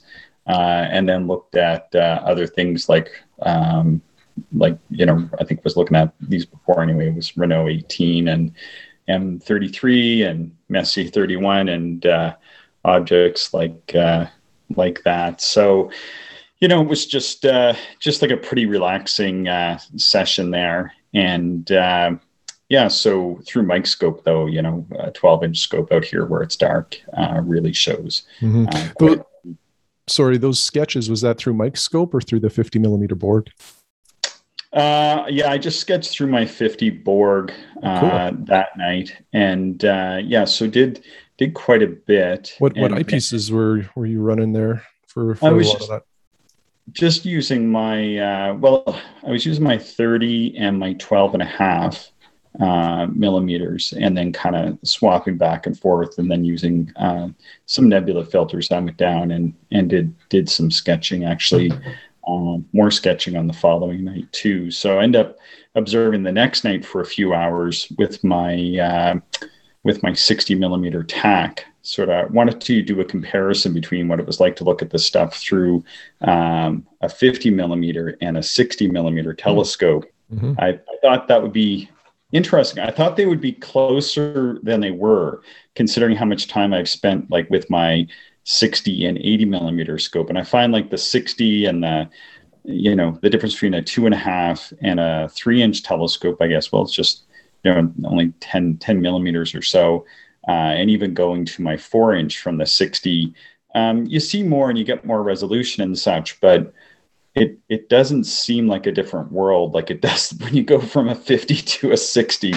and 0.47 1.07
then 1.07 1.27
looked 1.27 1.55
at 1.55 1.93
uh, 1.93 2.21
other 2.23 2.47
things 2.47 2.89
like 2.89 3.11
um, 3.41 4.01
like 4.53 4.77
you 4.89 5.05
know 5.05 5.29
I 5.39 5.43
think 5.43 5.63
was 5.63 5.77
looking 5.77 5.97
at 5.97 6.13
these 6.21 6.45
before 6.45 6.81
anyway. 6.81 7.09
It 7.09 7.15
was 7.15 7.37
Renault 7.37 7.69
18 7.69 8.27
and 8.27 8.51
M33 9.09 10.29
and 10.29 10.55
Messier 10.69 11.07
31 11.09 11.69
and 11.69 12.05
uh, 12.05 12.35
objects 12.83 13.53
like 13.53 13.93
uh, 13.95 14.27
like 14.75 15.03
that. 15.03 15.41
So, 15.41 15.91
you 16.59 16.67
know, 16.67 16.81
it 16.81 16.87
was 16.87 17.05
just 17.05 17.45
uh, 17.45 17.73
just 17.99 18.21
like 18.21 18.31
a 18.31 18.37
pretty 18.37 18.65
relaxing 18.65 19.47
uh, 19.47 19.79
session 19.95 20.51
there, 20.51 20.93
and 21.13 21.71
uh, 21.71 22.15
yeah. 22.69 22.87
So 22.87 23.39
through 23.45 23.63
Mike's 23.63 23.91
scope, 23.91 24.23
though, 24.23 24.45
you 24.45 24.61
know, 24.61 24.85
a 24.99 25.11
12 25.11 25.43
inch 25.45 25.59
scope 25.59 25.91
out 25.91 26.03
here 26.05 26.25
where 26.25 26.41
it's 26.41 26.55
dark 26.55 26.99
uh, 27.15 27.41
really 27.43 27.73
shows. 27.73 28.23
Mm-hmm. 28.41 28.67
Uh, 28.71 28.89
well, 28.99 29.29
sorry, 30.07 30.37
those 30.37 30.59
sketches 30.59 31.09
was 31.09 31.21
that 31.21 31.37
through 31.37 31.53
Mike's 31.53 31.81
scope 31.81 32.13
or 32.13 32.21
through 32.21 32.39
the 32.39 32.49
50 32.49 32.79
millimeter 32.79 33.15
Borg? 33.15 33.49
Uh, 34.73 35.25
yeah, 35.29 35.49
I 35.49 35.57
just 35.57 35.79
sketched 35.79 36.11
through 36.11 36.27
my 36.27 36.45
50 36.45 36.89
Borg 36.89 37.53
uh, 37.81 37.99
cool. 38.31 38.45
that 38.45 38.77
night, 38.77 39.15
and 39.33 39.83
uh, 39.85 40.19
yeah, 40.21 40.45
so 40.45 40.67
did 40.67 41.03
did 41.37 41.53
quite 41.53 41.81
a 41.81 41.87
bit. 41.87 42.53
What 42.59 42.75
what 42.77 42.91
eyepieces 42.91 43.49
were 43.49 43.89
were 43.95 44.05
you 44.05 44.21
running 44.21 44.53
there 44.53 44.85
for, 45.07 45.35
for 45.35 45.47
I 45.47 45.51
was 45.51 45.71
just, 45.71 45.91
just 46.91 47.25
using 47.25 47.69
my 47.71 48.17
uh, 48.17 48.53
well, 48.55 49.01
I 49.25 49.31
was 49.31 49.45
using 49.45 49.63
my 49.63 49.77
30 49.77 50.57
and 50.57 50.77
my 50.77 50.93
12 50.93 51.35
and 51.35 51.43
a 51.43 51.47
half 51.47 52.11
uh, 52.59 53.07
millimeters, 53.13 53.93
and 53.99 54.17
then 54.17 54.31
kind 54.31 54.55
of 54.55 54.77
swapping 54.83 55.37
back 55.37 55.65
and 55.65 55.79
forth, 55.79 56.17
and 56.17 56.29
then 56.29 56.43
using 56.43 56.91
uh, 56.95 57.29
some 57.65 57.89
nebula 57.89 58.25
filters. 58.25 58.71
I 58.71 58.79
went 58.79 58.97
down 58.97 59.31
and 59.31 59.53
and 59.71 59.89
did 59.89 60.13
did 60.29 60.49
some 60.49 60.71
sketching 60.71 61.25
actually. 61.25 61.71
Um, 62.27 62.67
more 62.73 62.91
sketching 62.91 63.37
on 63.37 63.47
the 63.47 63.53
following 63.53 64.03
night 64.03 64.29
too. 64.33 64.69
So 64.69 64.99
I 64.99 65.03
end 65.03 65.15
up 65.15 65.37
observing 65.75 66.23
the 66.23 66.31
next 66.33 66.65
night 66.65 66.85
for 66.85 66.99
a 66.99 67.05
few 67.05 67.33
hours 67.33 67.89
with 67.97 68.21
my 68.21 68.77
uh, 68.77 69.47
with 69.83 70.03
my 70.03 70.11
60 70.11 70.53
millimeter 70.55 71.03
Tak 71.03 71.65
sort 71.87 72.09
of 72.09 72.29
wanted 72.31 72.59
to 72.59 72.81
do 72.81 72.99
a 72.99 73.05
comparison 73.05 73.73
between 73.73 74.09
what 74.09 74.19
it 74.19 74.25
was 74.25 74.41
like 74.41 74.57
to 74.57 74.65
look 74.65 74.81
at 74.81 74.89
this 74.89 75.05
stuff 75.05 75.37
through 75.37 75.83
um, 76.21 76.85
a 77.01 77.07
50 77.07 77.49
millimeter 77.51 78.17
and 78.19 78.37
a 78.37 78.43
60 78.43 78.89
millimeter 78.89 79.31
mm-hmm. 79.31 79.49
telescope. 79.49 80.05
Mm-hmm. 80.33 80.53
I, 80.59 80.67
I, 80.71 80.97
thought 81.01 81.29
that 81.29 81.41
would 81.41 81.53
be 81.53 81.89
interesting. 82.31 82.83
I 82.83 82.91
thought 82.91 83.15
they 83.15 83.25
would 83.25 83.41
be 83.41 83.53
closer 83.53 84.59
than 84.63 84.81
they 84.81 84.91
were, 84.91 85.41
considering 85.75 86.15
how 86.15 86.25
much 86.25 86.47
time 86.47 86.73
I've 86.73 86.89
spent 86.89 87.31
like 87.31 87.49
with 87.49 87.69
my 87.69 88.07
60 88.43 89.05
and 89.05 89.17
80 89.17 89.45
millimeter 89.45 89.97
scope. 89.99 90.29
And 90.29 90.37
I 90.37 90.43
find 90.43 90.71
like 90.71 90.89
the 90.89 90.97
60 90.97 91.65
and 91.65 91.83
the 91.83 92.09
you 92.67 92.93
know 92.93 93.17
the 93.21 93.29
difference 93.29 93.53
between 93.53 93.73
a 93.73 93.81
two 93.81 94.05
and 94.05 94.13
a 94.13 94.17
half 94.17 94.73
and 94.81 94.99
a 94.99 95.29
three 95.29 95.61
inch 95.61 95.83
telescope 95.83 96.37
i 96.41 96.47
guess 96.47 96.69
well 96.69 96.83
it's 96.83 96.93
just 96.93 97.23
you 97.63 97.73
know 97.73 97.91
only 98.05 98.33
10, 98.41 98.77
10 98.77 99.01
millimeters 99.01 99.55
or 99.55 99.61
so 99.61 100.05
uh, 100.49 100.51
and 100.51 100.89
even 100.89 101.13
going 101.13 101.45
to 101.45 101.61
my 101.61 101.77
four 101.77 102.13
inch 102.13 102.39
from 102.39 102.57
the 102.57 102.65
60 102.65 103.33
um, 103.73 104.05
you 104.05 104.19
see 104.19 104.43
more 104.43 104.69
and 104.69 104.77
you 104.77 104.83
get 104.83 105.05
more 105.05 105.23
resolution 105.23 105.81
and 105.81 105.97
such 105.97 106.39
but 106.41 106.73
it 107.41 107.59
it 107.69 107.89
doesn't 107.89 108.25
seem 108.25 108.67
like 108.67 108.85
a 108.85 108.91
different 108.91 109.31
world 109.31 109.73
like 109.73 109.89
it 109.89 110.01
does 110.09 110.33
when 110.39 110.55
you 110.55 110.63
go 110.63 110.79
from 110.79 111.07
a 111.07 111.15
50 111.15 111.55
to 111.55 111.91
a 111.91 111.97
60 111.97 112.53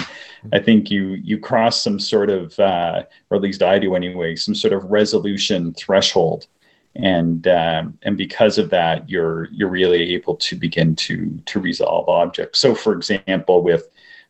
i 0.53 0.59
think 0.59 0.89
you 0.89 1.09
you 1.23 1.37
cross 1.39 1.81
some 1.81 1.99
sort 1.99 2.29
of 2.29 2.57
uh, 2.59 3.03
or 3.29 3.37
at 3.37 3.43
least 3.43 3.63
i 3.63 3.79
do 3.79 3.95
anyway 3.95 4.35
some 4.35 4.55
sort 4.55 4.73
of 4.73 4.83
resolution 4.85 5.73
threshold 5.73 6.47
and 6.95 7.47
um, 7.47 7.97
and 8.01 8.17
because 8.17 8.57
of 8.57 8.69
that 8.69 9.09
you're 9.09 9.45
you're 9.51 9.69
really 9.69 10.13
able 10.13 10.35
to 10.35 10.55
begin 10.55 10.95
to 10.95 11.39
to 11.45 11.59
resolve 11.59 12.07
objects 12.09 12.59
so 12.59 12.75
for 12.75 12.93
example 12.93 13.61
with 13.61 13.87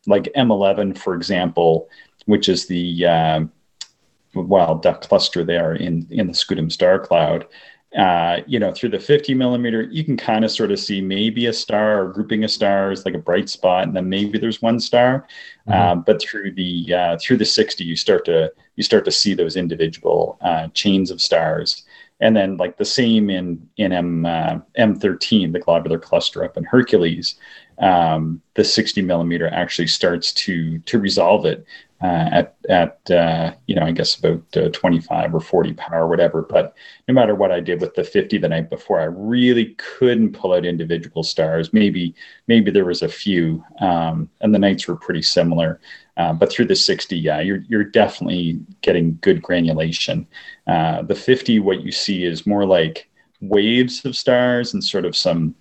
like 0.08 0.24
M11, 0.36 0.98
for 0.98 1.14
example, 1.14 1.90
which 2.26 2.50
is 2.50 2.68
the 2.68 3.06
uh, 3.06 3.42
wild 4.34 4.82
duck 4.82 5.02
cluster 5.02 5.44
there 5.44 5.76
in, 5.76 6.08
in 6.10 6.28
the 6.28 6.34
Scutum 6.34 6.72
star 6.72 7.00
cloud. 7.00 7.46
Uh, 7.98 8.40
you 8.48 8.58
know, 8.58 8.72
through 8.72 8.88
the 8.88 9.00
50 9.00 9.34
millimeter, 9.34 9.82
you 9.82 10.04
can 10.04 10.16
kind 10.16 10.46
of 10.46 10.52
sort 10.52 10.72
of 10.72 10.80
see 10.80 11.02
maybe 11.02 11.48
a 11.48 11.54
star 11.54 12.02
or 12.02 12.14
grouping 12.14 12.44
of 12.44 12.50
stars, 12.50 13.04
like 13.04 13.16
a 13.16 13.20
bright 13.20 13.50
spot, 13.50 13.84
and 13.84 13.94
then 13.94 14.08
maybe 14.08 14.40
there's 14.40 14.62
one 14.62 14.80
star. 14.80 15.28
Mm-hmm. 15.68 15.72
Uh, 15.74 15.96
but 15.96 16.22
through 16.22 16.54
the 16.54 16.94
uh, 16.94 17.18
through 17.20 17.38
the 17.38 17.46
60, 17.46 17.84
you 17.84 17.98
start 17.98 18.24
to 18.26 18.52
you 18.78 18.84
start 18.84 19.04
to 19.06 19.12
see 19.12 19.34
those 19.34 19.58
individual 19.58 20.38
uh, 20.42 20.70
chains 20.70 21.12
of 21.12 21.22
stars 21.22 21.84
and 22.22 22.36
then 22.36 22.56
like 22.58 22.78
the 22.78 22.86
same 22.86 23.30
in 23.30 23.68
in 23.78 23.92
M 23.92 24.26
uh, 24.26 24.60
M13, 24.78 25.52
the 25.52 25.60
globular 25.60 26.00
cluster 26.00 26.44
up 26.46 26.56
in 26.56 26.64
Hercules, 26.64 27.36
um, 27.82 28.42
the 28.54 28.64
60 28.64 29.02
millimeter 29.02 29.48
actually 29.48 29.88
starts 29.88 30.32
to 30.34 30.80
to 30.80 31.00
resolve 31.00 31.46
it 31.46 31.66
uh, 32.04 32.30
at 32.32 32.56
at 32.70 33.12
uh, 33.12 33.54
you 33.68 33.76
know 33.76 33.84
I 33.84 33.92
guess 33.92 34.16
about 34.16 34.44
uh, 34.56 34.70
25 34.70 35.36
or 35.36 35.40
40 35.40 35.74
power, 35.74 36.08
whatever. 36.08 36.42
But 36.42 36.76
no 37.08 37.14
matter 37.14 37.36
what 37.36 37.52
I 37.52 37.60
did 37.60 37.82
with 37.82 37.94
the 37.96 38.04
50 38.04 38.38
the 38.38 38.50
night 38.50 38.70
before, 38.70 39.00
I 39.00 39.06
really 39.06 39.76
couldn't 39.76 40.34
pull 40.34 40.54
out 40.54 40.66
individual 40.66 41.24
stars. 41.24 41.74
Maybe 41.74 42.16
maybe 42.48 42.72
there 42.72 42.86
was 42.86 43.02
a 43.02 43.08
few, 43.08 43.64
um, 43.80 44.30
and 44.42 44.54
the 44.54 44.60
nights 44.60 44.88
were 44.88 44.96
pretty 44.96 45.22
similar. 45.22 45.80
Uh, 46.18 46.34
but 46.34 46.52
through 46.52 46.66
the 46.66 46.76
60, 46.76 47.18
yeah, 47.18 47.40
you're 47.40 47.64
you're 47.68 47.84
definitely 47.84 48.60
getting 48.82 49.18
good 49.22 49.42
granulation. 49.42 50.28
Uh, 50.68 51.02
the 51.04 51.16
50, 51.16 51.60
what 51.60 51.82
you 51.82 51.92
see 51.92 52.26
is 52.26 52.48
more 52.48 52.66
like 52.66 53.10
waves 53.42 54.06
of 54.06 54.16
stars 54.16 54.74
and 54.74 54.84
sort 54.84 55.06
of 55.06 55.16
some 55.16 55.56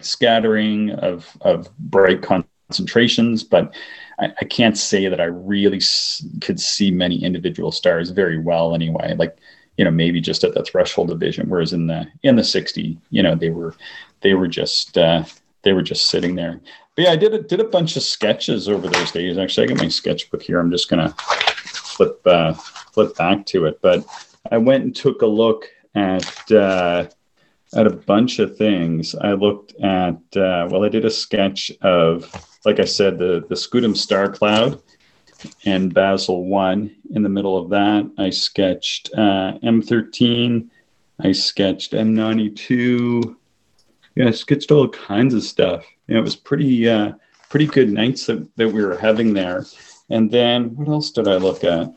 scattering 0.00 0.90
of 0.90 1.36
of 1.42 1.68
bright 1.78 2.22
concentrations, 2.22 3.44
but 3.44 3.74
I, 4.18 4.32
I 4.40 4.44
can't 4.44 4.76
say 4.76 5.08
that 5.08 5.20
I 5.20 5.24
really 5.24 5.78
s- 5.78 6.24
could 6.40 6.60
see 6.60 6.90
many 6.90 7.22
individual 7.22 7.72
stars 7.72 8.10
very 8.10 8.38
well 8.38 8.74
anyway. 8.74 9.14
Like 9.16 9.36
you 9.76 9.84
know 9.84 9.90
maybe 9.90 10.20
just 10.20 10.44
at 10.44 10.54
the 10.54 10.64
threshold 10.64 11.10
of 11.10 11.20
vision, 11.20 11.48
whereas 11.48 11.72
in 11.72 11.86
the 11.86 12.06
in 12.22 12.36
the 12.36 12.44
60, 12.44 12.98
you 13.10 13.22
know 13.22 13.34
they 13.34 13.50
were 13.50 13.74
they 14.20 14.34
were 14.34 14.48
just 14.48 14.98
uh, 14.98 15.24
they 15.62 15.72
were 15.72 15.82
just 15.82 16.06
sitting 16.06 16.34
there. 16.34 16.60
But 16.96 17.04
yeah, 17.04 17.12
I 17.12 17.16
did 17.16 17.34
a, 17.34 17.42
did 17.42 17.60
a 17.60 17.64
bunch 17.64 17.96
of 17.96 18.02
sketches 18.02 18.68
over 18.68 18.88
those 18.88 19.10
days. 19.10 19.38
Actually, 19.38 19.64
I 19.64 19.68
got 19.68 19.82
my 19.82 19.88
sketchbook 19.88 20.42
here. 20.42 20.58
I'm 20.58 20.70
just 20.70 20.90
gonna 20.90 21.14
flip 21.16 22.20
uh, 22.26 22.52
flip 22.54 23.16
back 23.16 23.46
to 23.46 23.66
it. 23.66 23.80
But 23.80 24.04
I 24.50 24.58
went 24.58 24.84
and 24.84 24.94
took 24.94 25.22
a 25.22 25.26
look 25.26 25.66
at 25.94 26.52
uh, 26.52 27.06
at 27.74 27.86
a 27.86 27.90
bunch 27.90 28.38
of 28.38 28.56
things. 28.56 29.14
I 29.14 29.32
looked 29.32 29.74
at 29.80 30.16
uh, 30.36 30.68
well, 30.70 30.84
I 30.84 30.88
did 30.88 31.04
a 31.04 31.10
sketch 31.10 31.70
of, 31.82 32.30
like 32.64 32.80
I 32.80 32.84
said, 32.84 33.18
the 33.18 33.44
the 33.48 33.54
Scutum 33.54 33.96
star 33.96 34.30
cloud 34.30 34.80
and 35.64 35.94
Basil 35.94 36.46
one. 36.46 36.94
In 37.12 37.22
the 37.22 37.28
middle 37.28 37.56
of 37.56 37.70
that, 37.70 38.10
I 38.18 38.30
sketched 38.30 39.10
uh, 39.14 39.58
M13. 39.62 40.68
I 41.18 41.32
sketched 41.32 41.92
M92 41.92 43.36
yeah, 44.14 44.28
I 44.28 44.30
sketched 44.32 44.70
all 44.70 44.88
kinds 44.88 45.34
of 45.34 45.42
stuff. 45.42 45.84
Know, 46.08 46.18
it 46.18 46.22
was 46.22 46.36
pretty 46.36 46.88
uh, 46.88 47.12
pretty 47.48 47.66
good 47.66 47.90
nights 47.90 48.26
that, 48.26 48.46
that 48.56 48.68
we 48.68 48.84
were 48.84 48.96
having 48.96 49.32
there. 49.32 49.64
And 50.10 50.30
then 50.30 50.74
what 50.76 50.88
else 50.88 51.10
did 51.10 51.28
I 51.28 51.36
look 51.36 51.62
at? 51.64 51.92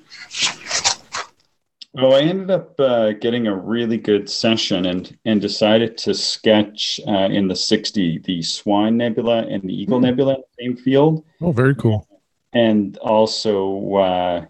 Oh, 1.96 2.14
I 2.14 2.22
ended 2.22 2.50
up 2.50 2.80
uh, 2.80 3.12
getting 3.12 3.46
a 3.46 3.56
really 3.56 3.98
good 3.98 4.28
session 4.28 4.88
and 4.88 5.16
and 5.26 5.40
decided 5.40 5.98
to 6.00 6.14
sketch 6.14 7.00
uh, 7.08 7.30
in 7.30 7.48
the 7.48 7.56
60 7.56 8.20
the 8.20 8.42
Swan 8.42 8.98
Nebula 8.98 9.46
and 9.48 9.62
the 9.64 9.74
Eagle 9.74 10.00
mm. 10.00 10.04
Nebula 10.04 10.36
in 10.36 10.42
the 10.42 10.64
same 10.64 10.76
field. 10.78 11.24
Oh, 11.40 11.52
very 11.52 11.76
cool. 11.76 12.08
and 12.54 12.98
also 12.98 13.96
uh, 13.96 14.46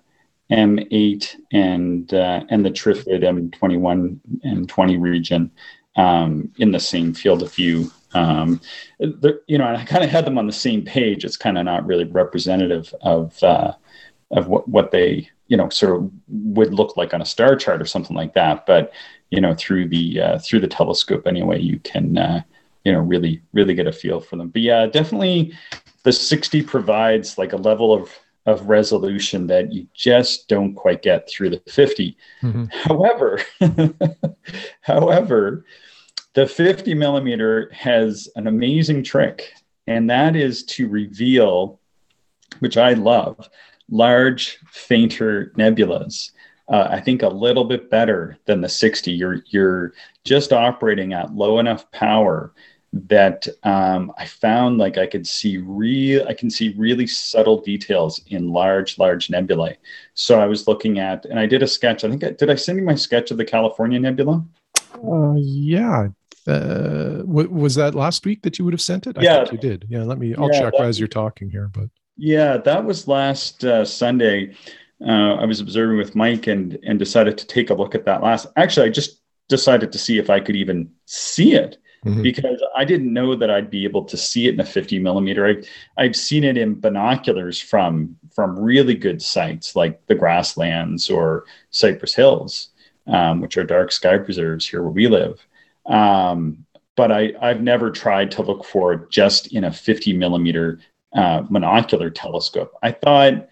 M8 0.51 1.35
and 1.51 2.13
uh, 2.13 2.43
and 2.49 2.65
the 2.65 2.71
Trifid 2.71 3.23
M21 3.23 4.19
and 4.43 4.69
20 4.69 4.97
region 4.97 5.51
um, 5.95 6.51
in 6.57 6.71
the 6.71 6.79
same 6.79 7.13
field 7.13 7.41
of 7.41 7.53
view. 7.53 7.91
Um, 8.13 8.61
you 8.99 9.57
know, 9.57 9.65
I 9.65 9.83
kind 9.85 10.03
of 10.03 10.09
had 10.09 10.25
them 10.25 10.37
on 10.37 10.45
the 10.45 10.53
same 10.53 10.83
page. 10.83 11.25
It's 11.25 11.37
kind 11.37 11.57
of 11.57 11.65
not 11.65 11.85
really 11.85 12.05
representative 12.05 12.93
of 13.01 13.41
uh, 13.43 13.73
of 14.33 14.47
what 14.47 14.67
what 14.67 14.91
they 14.91 15.29
you 15.47 15.57
know 15.57 15.69
sort 15.69 15.95
of 15.95 16.11
would 16.27 16.73
look 16.73 16.97
like 16.97 17.13
on 17.13 17.21
a 17.21 17.25
star 17.25 17.55
chart 17.55 17.81
or 17.81 17.85
something 17.85 18.15
like 18.15 18.33
that. 18.33 18.65
But 18.65 18.91
you 19.29 19.41
know, 19.41 19.55
through 19.55 19.89
the 19.89 20.21
uh, 20.21 20.39
through 20.39 20.59
the 20.59 20.67
telescope 20.67 21.25
anyway, 21.25 21.59
you 21.59 21.79
can 21.79 22.17
uh, 22.17 22.41
you 22.83 22.91
know 22.91 22.99
really 22.99 23.41
really 23.53 23.73
get 23.73 23.87
a 23.87 23.91
feel 23.91 24.19
for 24.19 24.35
them. 24.35 24.49
But 24.49 24.61
yeah, 24.61 24.85
definitely 24.85 25.53
the 26.03 26.11
60 26.11 26.61
provides 26.63 27.37
like 27.37 27.53
a 27.53 27.57
level 27.57 27.93
of 27.93 28.11
of 28.45 28.67
resolution 28.67 29.47
that 29.47 29.71
you 29.71 29.87
just 29.93 30.49
don't 30.49 30.75
quite 30.75 31.01
get 31.01 31.29
through 31.29 31.49
the 31.49 31.61
50. 31.69 32.17
Mm-hmm. 32.41 32.65
However, 32.71 33.39
however, 34.81 35.65
the 36.33 36.45
50 36.45 36.93
millimeter 36.93 37.71
has 37.73 38.27
an 38.35 38.47
amazing 38.47 39.03
trick, 39.03 39.53
and 39.87 40.09
that 40.09 40.35
is 40.35 40.63
to 40.65 40.89
reveal, 40.89 41.79
which 42.59 42.75
I 42.75 42.93
love, 42.93 43.49
large, 43.93 44.57
fainter 44.67 45.53
nebulas. 45.57 46.31
Uh, 46.67 46.87
I 46.89 46.99
think 46.99 47.21
a 47.21 47.27
little 47.27 47.65
bit 47.65 47.89
better 47.89 48.37
than 48.45 48.61
the 48.61 48.69
60. 48.69 49.11
You're 49.11 49.43
you're 49.47 49.93
just 50.23 50.51
operating 50.51 51.13
at 51.13 51.35
low 51.35 51.59
enough 51.59 51.89
power 51.91 52.53
that 52.93 53.47
um, 53.63 54.13
I 54.17 54.25
found 54.25 54.77
like 54.77 54.97
I 54.97 55.07
could 55.07 55.25
see 55.27 55.57
real, 55.57 56.25
I 56.27 56.33
can 56.33 56.49
see 56.49 56.75
really 56.77 57.07
subtle 57.07 57.59
details 57.59 58.21
in 58.27 58.51
large, 58.51 58.97
large 58.99 59.29
nebulae. 59.29 59.77
So 60.13 60.39
I 60.39 60.45
was 60.45 60.67
looking 60.67 60.99
at, 60.99 61.25
and 61.25 61.39
I 61.39 61.47
did 61.47 61.63
a 61.63 61.67
sketch. 61.67 62.03
I 62.03 62.09
think 62.09 62.23
I, 62.23 62.31
did 62.31 62.49
I 62.49 62.55
send 62.55 62.77
you 62.77 62.85
my 62.85 62.95
sketch 62.95 63.31
of 63.31 63.37
the 63.37 63.45
California 63.45 63.99
Nebula? 63.99 64.45
Uh, 65.03 65.33
yeah. 65.37 66.09
Uh, 66.45 67.23
was 67.25 67.75
that 67.75 67.95
last 67.95 68.25
week 68.25 68.41
that 68.43 68.59
you 68.59 68.65
would 68.65 68.73
have 68.73 68.81
sent 68.81 69.07
it? 69.07 69.17
I 69.17 69.21
yeah, 69.21 69.45
you 69.51 69.57
did. 69.57 69.85
Yeah, 69.89 70.03
let 70.03 70.19
me. 70.19 70.35
I'll 70.35 70.51
yeah, 70.51 70.59
check 70.59 70.73
as 70.79 70.99
you're 70.99 71.07
talking 71.07 71.49
here. 71.49 71.69
But 71.73 71.89
yeah, 72.17 72.57
that 72.57 72.85
was 72.85 73.07
last 73.07 73.63
uh, 73.63 73.85
Sunday. 73.85 74.55
Uh, 75.05 75.35
I 75.35 75.45
was 75.45 75.59
observing 75.59 75.97
with 75.97 76.15
Mike 76.15 76.47
and 76.47 76.77
and 76.83 76.97
decided 76.99 77.37
to 77.37 77.47
take 77.47 77.69
a 77.69 77.73
look 77.73 77.95
at 77.95 78.05
that 78.05 78.21
last. 78.21 78.47
Actually, 78.55 78.87
I 78.87 78.91
just 78.91 79.21
decided 79.49 79.91
to 79.91 79.97
see 79.97 80.17
if 80.17 80.29
I 80.29 80.39
could 80.39 80.55
even 80.55 80.91
see 81.05 81.53
it 81.53 81.77
mm-hmm. 82.05 82.21
because 82.21 82.63
I 82.75 82.85
didn't 82.85 83.13
know 83.13 83.35
that 83.35 83.49
I'd 83.49 83.69
be 83.69 83.83
able 83.85 84.03
to 84.05 84.17
see 84.17 84.47
it 84.47 84.53
in 84.53 84.59
a 84.59 84.65
50 84.65 84.99
millimeter. 84.99 85.45
I've, 85.45 85.67
I've 85.97 86.15
seen 86.15 86.43
it 86.43 86.57
in 86.57 86.79
binoculars 86.79 87.59
from 87.59 88.15
from 88.33 88.59
really 88.59 88.95
good 88.95 89.21
sites 89.21 89.75
like 89.75 90.05
the 90.07 90.15
grasslands 90.15 91.09
or 91.09 91.45
Cypress 91.69 92.15
Hills, 92.15 92.69
um, 93.07 93.41
which 93.41 93.57
are 93.57 93.63
dark 93.63 93.91
sky 93.91 94.17
preserves 94.17 94.67
here 94.67 94.81
where 94.81 94.91
we 94.91 95.07
live. 95.07 95.45
Um, 95.85 96.65
but 96.95 97.11
I, 97.11 97.33
I've 97.41 97.61
never 97.61 97.89
tried 97.89 98.31
to 98.31 98.43
look 98.43 98.65
for 98.65 98.93
it 98.93 99.09
just 99.09 99.53
in 99.53 99.63
a 99.63 99.71
50 99.71 100.13
millimeter 100.13 100.79
uh, 101.15 101.43
monocular 101.43 102.11
telescope. 102.13 102.73
I 102.81 102.91
thought 102.91 103.47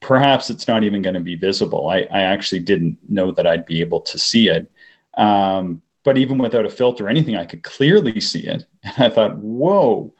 perhaps 0.00 0.50
it's 0.50 0.68
not 0.68 0.84
even 0.84 1.02
going 1.02 1.14
to 1.14 1.20
be 1.20 1.34
visible. 1.34 1.88
I, 1.88 2.00
I, 2.10 2.22
actually 2.22 2.58
didn't 2.58 2.98
know 3.08 3.30
that 3.32 3.46
I'd 3.46 3.64
be 3.64 3.80
able 3.80 4.02
to 4.02 4.18
see 4.18 4.48
it. 4.48 4.70
Um, 5.16 5.80
but 6.02 6.18
even 6.18 6.36
without 6.36 6.66
a 6.66 6.70
filter 6.70 7.06
or 7.06 7.08
anything, 7.08 7.36
I 7.36 7.46
could 7.46 7.62
clearly 7.62 8.20
see 8.20 8.46
it. 8.46 8.66
And 8.82 8.94
I 8.98 9.08
thought, 9.08 9.38
whoa, 9.38 10.12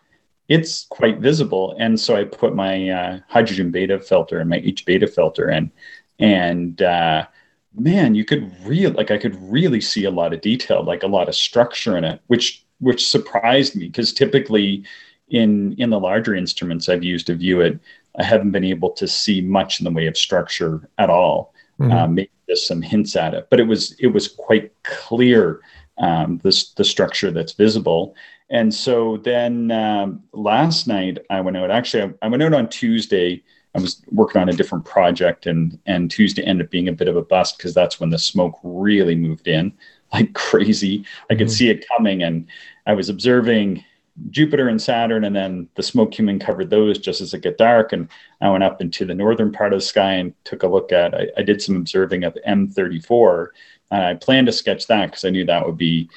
it's 0.49 0.87
quite 0.87 1.19
visible. 1.19 1.77
And 1.79 2.01
so 2.01 2.17
I 2.17 2.25
put 2.25 2.55
my 2.55 2.89
uh, 2.89 3.21
hydrogen 3.29 3.71
beta 3.71 4.01
filter 4.01 4.39
and 4.39 4.49
my 4.49 4.57
H 4.57 4.87
beta 4.87 5.07
filter 5.07 5.51
in. 5.51 5.71
And 6.19 6.81
uh, 6.81 7.27
man, 7.75 8.15
you 8.15 8.25
could 8.25 8.55
really, 8.65 8.95
like, 8.95 9.11
I 9.11 9.19
could 9.19 9.37
really 9.51 9.81
see 9.81 10.05
a 10.05 10.11
lot 10.11 10.33
of 10.33 10.41
detail, 10.41 10.83
like 10.83 11.03
a 11.03 11.09
lot 11.09 11.29
of 11.29 11.35
structure 11.35 11.97
in 11.97 12.05
it, 12.05 12.21
which 12.29 12.65
which 12.81 13.07
surprised 13.07 13.77
me 13.77 13.87
because 13.87 14.13
typically 14.13 14.85
in 15.29 15.75
in 15.79 15.91
the 15.91 16.01
larger 16.01 16.35
instruments 16.35 16.89
I've 16.89 17.05
used 17.05 17.27
to 17.27 17.35
view 17.35 17.61
it, 17.61 17.79
I 18.19 18.25
haven't 18.25 18.53
been 18.53 18.65
able 18.65 18.91
to 18.91 19.09
see 19.09 19.41
much 19.41 19.81
in 19.81 19.85
the 19.85 19.91
way 19.91 20.07
of 20.07 20.17
structure 20.17 20.89
at 20.99 21.11
all. 21.11 21.55
Mm-hmm. 21.81 21.93
Uh, 21.93 22.07
maybe 22.07 22.31
just 22.49 22.69
some 22.69 22.83
hints 22.83 23.17
at 23.17 23.35
it, 23.35 23.49
but 23.51 23.59
it 23.61 23.65
was 23.65 23.97
it 23.99 24.09
was 24.09 24.29
quite 24.29 24.73
clear 24.85 25.61
um, 25.99 26.39
the 26.43 26.65
the 26.77 26.85
structure 26.85 27.31
that's 27.31 27.53
visible. 27.53 28.15
And 28.51 28.73
so 28.73 29.17
then 29.19 29.71
um, 29.71 30.23
last 30.33 30.87
night 30.87 31.19
I 31.31 31.41
went 31.41 31.57
out. 31.57 31.71
Actually, 31.71 32.15
I, 32.21 32.27
I, 32.27 32.29
went 32.29 32.43
out 32.43 32.53
on 32.53 32.69
Tuesday. 32.69 33.43
I 33.75 33.81
was 33.81 34.03
working 34.13 34.41
on 34.41 34.49
a 34.49 34.53
different 34.53 34.85
project, 34.85 35.47
and 35.47 35.79
and 35.87 36.11
Tuesday 36.11 36.45
ended 36.45 36.67
up 36.67 36.71
being 36.71 36.89
a 36.89 36.93
bit 36.93 37.09
of 37.09 37.17
a 37.17 37.23
bust 37.23 37.57
because 37.57 37.75
that's 37.75 37.99
when 37.99 38.11
the 38.11 38.19
smoke 38.19 38.59
really 38.63 39.15
moved 39.15 39.49
in 39.49 39.73
like 40.13 40.33
crazy. 40.35 41.05
I 41.31 41.35
could 41.35 41.49
mm-hmm. 41.49 41.55
see 41.55 41.71
it 41.71 41.87
coming, 41.89 42.23
and 42.23 42.47
I 42.87 42.93
was 42.93 43.09
observing 43.09 43.85
Jupiter 44.31 44.69
and 44.69 44.81
Saturn, 44.81 45.25
and 45.25 45.35
then 45.35 45.69
the 45.75 45.83
smoke 45.83 46.19
and 46.19 46.41
covered 46.41 46.71
those 46.71 46.99
just 46.99 47.21
as 47.21 47.35
it 47.35 47.43
got 47.43 47.57
dark. 47.57 47.93
And 47.93 48.09
I 48.41 48.51
went 48.51 48.65
up 48.65 48.81
into 48.81 49.05
the 49.05 49.15
northern 49.15 49.53
part 49.53 49.73
of 49.73 49.81
the 49.81 49.85
sky 49.85 50.13
and 50.13 50.33
took 50.45 50.63
a 50.63 50.69
look 50.69 50.93
at. 50.93 51.15
I, 51.15 51.29
I 51.37 51.43
did 51.43 51.61
some 51.61 51.77
observing 51.77 52.25
of 52.25 52.37
M34, 52.47 53.49
and 53.91 54.05
I 54.05 54.15
planned 54.15 54.47
to 54.47 54.53
sketch 54.53 54.87
that 54.87 55.07
because 55.07 55.25
I 55.25 55.31
knew 55.31 55.45
that 55.47 55.67
would 55.67 55.79
be 55.79 56.09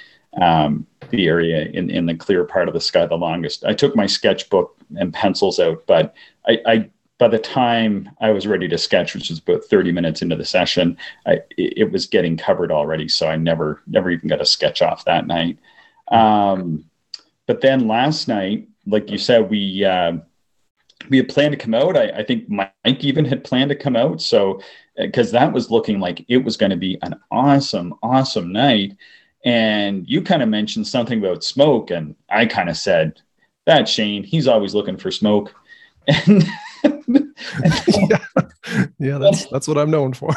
um, 0.42 0.86
the 1.10 1.28
area 1.28 1.66
in 1.66 1.90
in 1.90 2.06
the 2.06 2.14
clear 2.14 2.46
part 2.46 2.68
of 2.68 2.74
the 2.74 2.82
sky 2.82 3.06
the 3.06 3.16
longest. 3.16 3.66
I 3.66 3.74
took 3.74 3.96
my 3.96 4.06
sketchbook 4.06 4.76
and 4.96 5.14
pencils 5.14 5.60
out, 5.60 5.84
but 5.88 6.14
I, 6.48 6.60
I 6.66 6.90
by 7.18 7.28
the 7.28 7.40
time 7.40 8.10
I 8.22 8.30
was 8.30 8.46
ready 8.46 8.68
to 8.68 8.78
sketch, 8.78 9.16
which 9.16 9.30
was 9.30 9.40
about 9.40 9.64
30 9.64 9.92
minutes 9.92 10.22
into 10.22 10.36
the 10.36 10.46
session, 10.46 10.98
I, 11.26 11.40
it, 11.58 11.92
was 11.92 12.06
getting 12.06 12.38
covered 12.38 12.72
already. 12.72 13.08
So 13.08 13.28
I 13.28 13.38
never, 13.38 13.82
never 13.88 14.12
even 14.12 14.30
got 14.30 14.42
a 14.42 14.46
sketch 14.46 14.84
off 14.84 15.06
that 15.06 15.26
night. 15.26 15.58
Um, 16.10 16.86
but 17.48 17.62
then 17.62 17.88
last 17.88 18.28
night, 18.28 18.68
like 18.86 19.10
you 19.10 19.18
said, 19.18 19.50
we 19.50 19.84
uh, 19.84 20.18
we 21.10 21.18
had 21.18 21.30
planned 21.30 21.54
to 21.54 21.58
come 21.58 21.74
out. 21.74 21.98
I, 21.98 22.10
I, 22.10 22.24
think 22.24 22.50
Mike 22.50 22.74
even 22.86 23.26
had 23.26 23.44
planned 23.44 23.70
to 23.70 23.76
come 23.76 23.96
out. 23.96 24.22
So 24.22 24.62
because 24.98 25.32
that 25.32 25.54
was 25.54 25.72
looking 25.72 26.00
like 26.00 26.26
it 26.28 26.38
was 26.38 26.58
going 26.58 26.72
to 26.72 26.78
be 26.78 26.98
an 27.02 27.20
awesome, 27.32 27.94
awesome 28.04 28.52
night. 28.52 28.98
And 29.46 30.08
you 30.08 30.22
kind 30.22 30.42
of 30.42 30.50
mentioned 30.50 30.88
something 30.88 31.20
about 31.20 31.44
smoke, 31.44 31.92
and 31.92 32.16
I 32.30 32.46
kind 32.48 32.70
of 32.70 32.76
said, 32.76 33.22
"That 33.66 33.88
Shane, 33.88 34.24
he's 34.24 34.48
always 34.48 34.76
looking 34.76 34.98
for 34.98 35.12
smoke." 35.12 35.54
And, 36.84 37.04
yeah, 38.10 38.20
yeah, 39.00 39.18
that's 39.18 39.46
that's 39.52 39.68
what 39.68 39.78
I'm 39.78 39.90
known 39.90 40.14
for. 40.14 40.30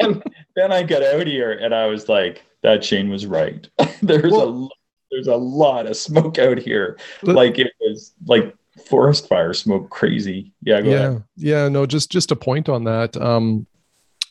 and 0.00 0.22
then 0.56 0.72
I 0.72 0.82
got 0.82 1.02
out 1.02 1.26
here, 1.26 1.52
and 1.52 1.74
I 1.74 1.86
was 1.86 2.08
like, 2.08 2.44
"That 2.62 2.82
Shane 2.82 3.10
was 3.10 3.26
right. 3.26 3.68
There's 4.02 4.32
well, 4.32 4.48
a 4.48 4.68
there's 5.10 5.26
a 5.26 5.36
lot 5.36 5.86
of 5.86 5.96
smoke 5.96 6.38
out 6.38 6.58
here. 6.58 6.98
like 7.22 7.58
it 7.58 7.72
was 7.80 8.12
like 8.26 8.54
forest 8.86 9.28
fire 9.28 9.52
smoke 9.52 9.90
crazy. 9.90 10.52
Yeah, 10.62 10.80
yeah, 10.80 10.94
ahead. 10.94 11.24
yeah. 11.36 11.68
No, 11.68 11.86
just 11.86 12.10
just 12.10 12.30
a 12.30 12.36
point 12.36 12.68
on 12.68 12.84
that. 12.84 13.16
Um, 13.16 13.66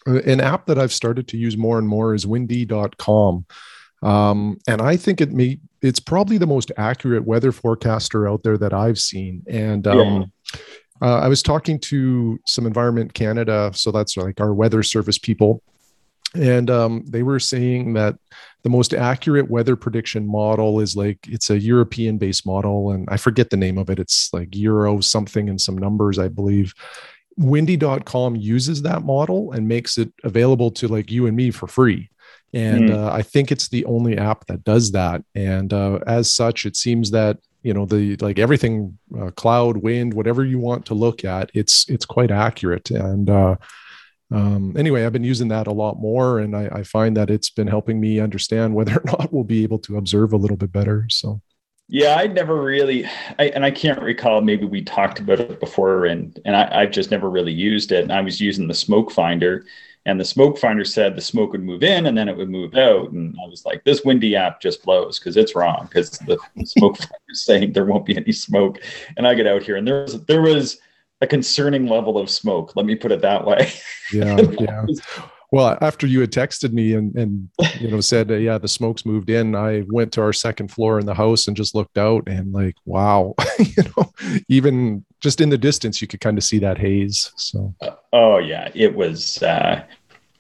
an 0.06 0.40
app 0.40 0.66
that 0.68 0.80
I've 0.80 0.94
started 0.94 1.28
to 1.30 1.38
use 1.38 1.58
more 1.58 1.78
and 1.78 1.88
more 1.88 2.16
is 2.16 2.26
windy.com. 2.26 3.46
Um, 4.04 4.58
and 4.68 4.82
I 4.82 4.96
think 4.96 5.22
it 5.22 5.32
may 5.32 5.60
it's 5.82 6.00
probably 6.00 6.38
the 6.38 6.48
most 6.48 6.72
accurate 6.78 7.26
weather 7.26 7.52
forecaster 7.52 8.28
out 8.28 8.44
there 8.44 8.58
that 8.58 8.74
I've 8.74 9.00
seen. 9.00 9.44
And 9.48 9.86
um, 9.88 10.32
yeah. 10.54 10.60
uh, 11.02 11.20
I 11.20 11.28
was 11.28 11.44
talking 11.44 11.80
to 11.82 12.40
some 12.46 12.66
Environment 12.66 13.14
Canada, 13.14 13.72
so 13.74 13.92
that's 13.92 14.18
like 14.18 14.40
our 14.40 14.54
weather 14.54 14.82
service 14.82 15.18
people, 15.18 15.62
and 16.36 16.70
um, 16.70 17.04
they 17.08 17.24
were 17.24 17.40
saying 17.40 17.94
that 17.94 18.16
the 18.64 18.70
most 18.70 18.94
accurate 18.94 19.50
weather 19.50 19.76
prediction 19.76 20.28
model 20.28 20.80
is 20.80 20.96
like 20.96 21.20
it's 21.28 21.50
a 21.50 21.60
European 21.60 22.18
based 22.18 22.46
model, 22.46 22.92
and 22.92 23.08
I 23.10 23.18
forget 23.18 23.50
the 23.50 23.58
name 23.58 23.78
of 23.78 23.90
it. 23.90 24.00
It's 24.00 24.34
like 24.34 24.56
Euro 24.56 25.00
something 25.02 25.50
and 25.50 25.60
some 25.60 25.78
numbers, 25.78 26.20
I 26.20 26.28
believe 26.28 26.74
windy.com 27.38 28.36
uses 28.36 28.82
that 28.82 29.04
model 29.04 29.52
and 29.52 29.68
makes 29.68 29.98
it 29.98 30.12
available 30.24 30.72
to 30.72 30.88
like 30.88 31.12
you 31.12 31.28
and 31.28 31.38
me 31.38 31.52
for 31.52 31.68
free 31.68 32.10
and 32.54 32.90
mm. 32.90 32.94
uh, 32.96 33.12
i 33.14 33.22
think 33.22 33.52
it's 33.52 33.70
the 33.70 33.86
only 33.86 34.18
app 34.18 34.46
that 34.48 34.64
does 34.64 34.92
that 34.92 35.24
and 35.36 35.72
uh, 35.72 36.00
as 36.08 36.32
such 36.32 36.66
it 36.66 36.76
seems 36.76 37.12
that 37.12 37.38
you 37.62 37.74
know 37.74 37.86
the 37.86 38.16
like 38.18 38.40
everything 38.40 38.98
uh, 39.20 39.30
cloud 39.32 39.78
wind 39.78 40.14
whatever 40.14 40.44
you 40.44 40.58
want 40.58 40.86
to 40.86 40.94
look 40.94 41.24
at 41.24 41.52
it's 41.54 41.88
it's 41.90 42.06
quite 42.06 42.32
accurate 42.32 42.90
and 42.90 43.30
uh, 43.30 43.56
um, 44.32 44.76
anyway 44.78 45.06
i've 45.06 45.14
been 45.14 45.24
using 45.24 45.48
that 45.48 45.68
a 45.68 45.72
lot 45.72 46.00
more 46.00 46.40
and 46.40 46.56
I, 46.56 46.70
I 46.72 46.84
find 46.84 47.16
that 47.18 47.30
it's 47.30 47.50
been 47.50 47.68
helping 47.68 48.00
me 48.00 48.20
understand 48.20 48.76
whether 48.76 48.98
or 48.98 49.04
not 49.06 49.32
we'll 49.32 49.44
be 49.44 49.64
able 49.64 49.80
to 49.80 49.98
observe 49.98 50.34
a 50.34 50.38
little 50.38 50.58
bit 50.58 50.72
better 50.72 51.08
so 51.10 51.42
yeah, 51.90 52.16
I 52.18 52.28
never 52.28 52.62
really, 52.62 53.06
I, 53.40 53.46
and 53.56 53.64
I 53.64 53.72
can't 53.72 54.02
recall. 54.02 54.42
Maybe 54.42 54.66
we 54.66 54.82
talked 54.82 55.20
about 55.20 55.40
it 55.40 55.62
before, 55.62 56.06
and 56.06 56.38
and 56.44 56.54
I, 56.54 56.82
I've 56.82 56.92
just 56.92 57.12
never 57.12 57.30
really 57.30 57.54
used 57.54 57.94
it. 57.94 58.04
And 58.04 58.12
I 58.12 58.20
was 58.20 58.42
using 58.42 58.68
the 58.68 58.74
smoke 58.74 59.10
finder, 59.10 59.66
and 60.06 60.20
the 60.20 60.26
smoke 60.26 60.58
finder 60.58 60.84
said 60.84 61.16
the 61.16 61.22
smoke 61.22 61.52
would 61.52 61.64
move 61.64 61.84
in 61.84 62.06
and 62.06 62.18
then 62.18 62.30
it 62.30 62.38
would 62.38 62.50
move 62.50 62.76
out. 62.76 63.12
And 63.12 63.36
I 63.44 63.48
was 63.48 63.66
like, 63.66 63.84
this 63.84 64.04
windy 64.06 64.38
app 64.38 64.62
just 64.62 64.84
blows 64.84 65.20
because 65.20 65.36
it's 65.36 65.54
wrong 65.54 65.86
because 65.90 66.12
the 66.12 66.38
smoke 66.66 66.98
finder 66.98 67.16
is 67.30 67.44
saying 67.44 67.74
there 67.74 67.86
won't 67.86 68.06
be 68.06 68.16
any 68.16 68.32
smoke. 68.32 68.80
And 69.18 69.28
I 69.28 69.34
get 69.34 69.48
out 69.48 69.64
here, 69.64 69.78
and 69.78 69.88
there 69.88 70.04
was 70.04 70.22
there 70.26 70.42
was 70.42 70.80
a 71.22 71.28
concerning 71.28 71.88
level 71.88 72.18
of 72.18 72.30
smoke. 72.30 72.76
Let 72.76 72.86
me 72.86 72.96
put 72.96 73.12
it 73.12 73.22
that 73.22 73.46
way. 73.46 73.72
Yeah, 74.14 74.40
yeah. 74.60 74.86
Well, 75.52 75.78
after 75.82 76.06
you 76.06 76.20
had 76.20 76.32
texted 76.32 76.74
me 76.74 76.94
and 76.94 77.16
and 77.16 77.50
you 77.80 77.90
know 77.90 78.02
said 78.02 78.32
uh, 78.32 78.36
yeah 78.36 78.58
the 78.58 78.68
smoke's 78.68 79.06
moved 79.06 79.30
in, 79.30 79.56
I 79.56 79.86
went 79.88 80.12
to 80.14 80.22
our 80.22 80.34
second 80.34 80.70
floor 80.70 81.00
in 81.00 81.06
the 81.06 81.14
house 81.14 81.48
and 81.48 81.56
just 81.56 81.74
looked 81.74 81.98
out 81.98 82.28
and 82.28 82.52
like 82.52 82.76
wow, 82.86 83.34
you 83.60 83.84
know, 83.84 84.12
even 84.50 85.06
just 85.22 85.40
in 85.40 85.50
the 85.50 85.58
distance 85.58 86.02
you 86.02 86.08
could 86.08 86.20
kind 86.20 86.38
of 86.38 86.44
see 86.44 86.60
that 86.60 86.78
haze. 86.78 87.32
So 87.38 87.74
uh, 87.82 87.92
oh 88.12 88.38
yeah, 88.40 88.70
it 88.76 88.94
was 88.94 89.42
uh, 89.42 89.84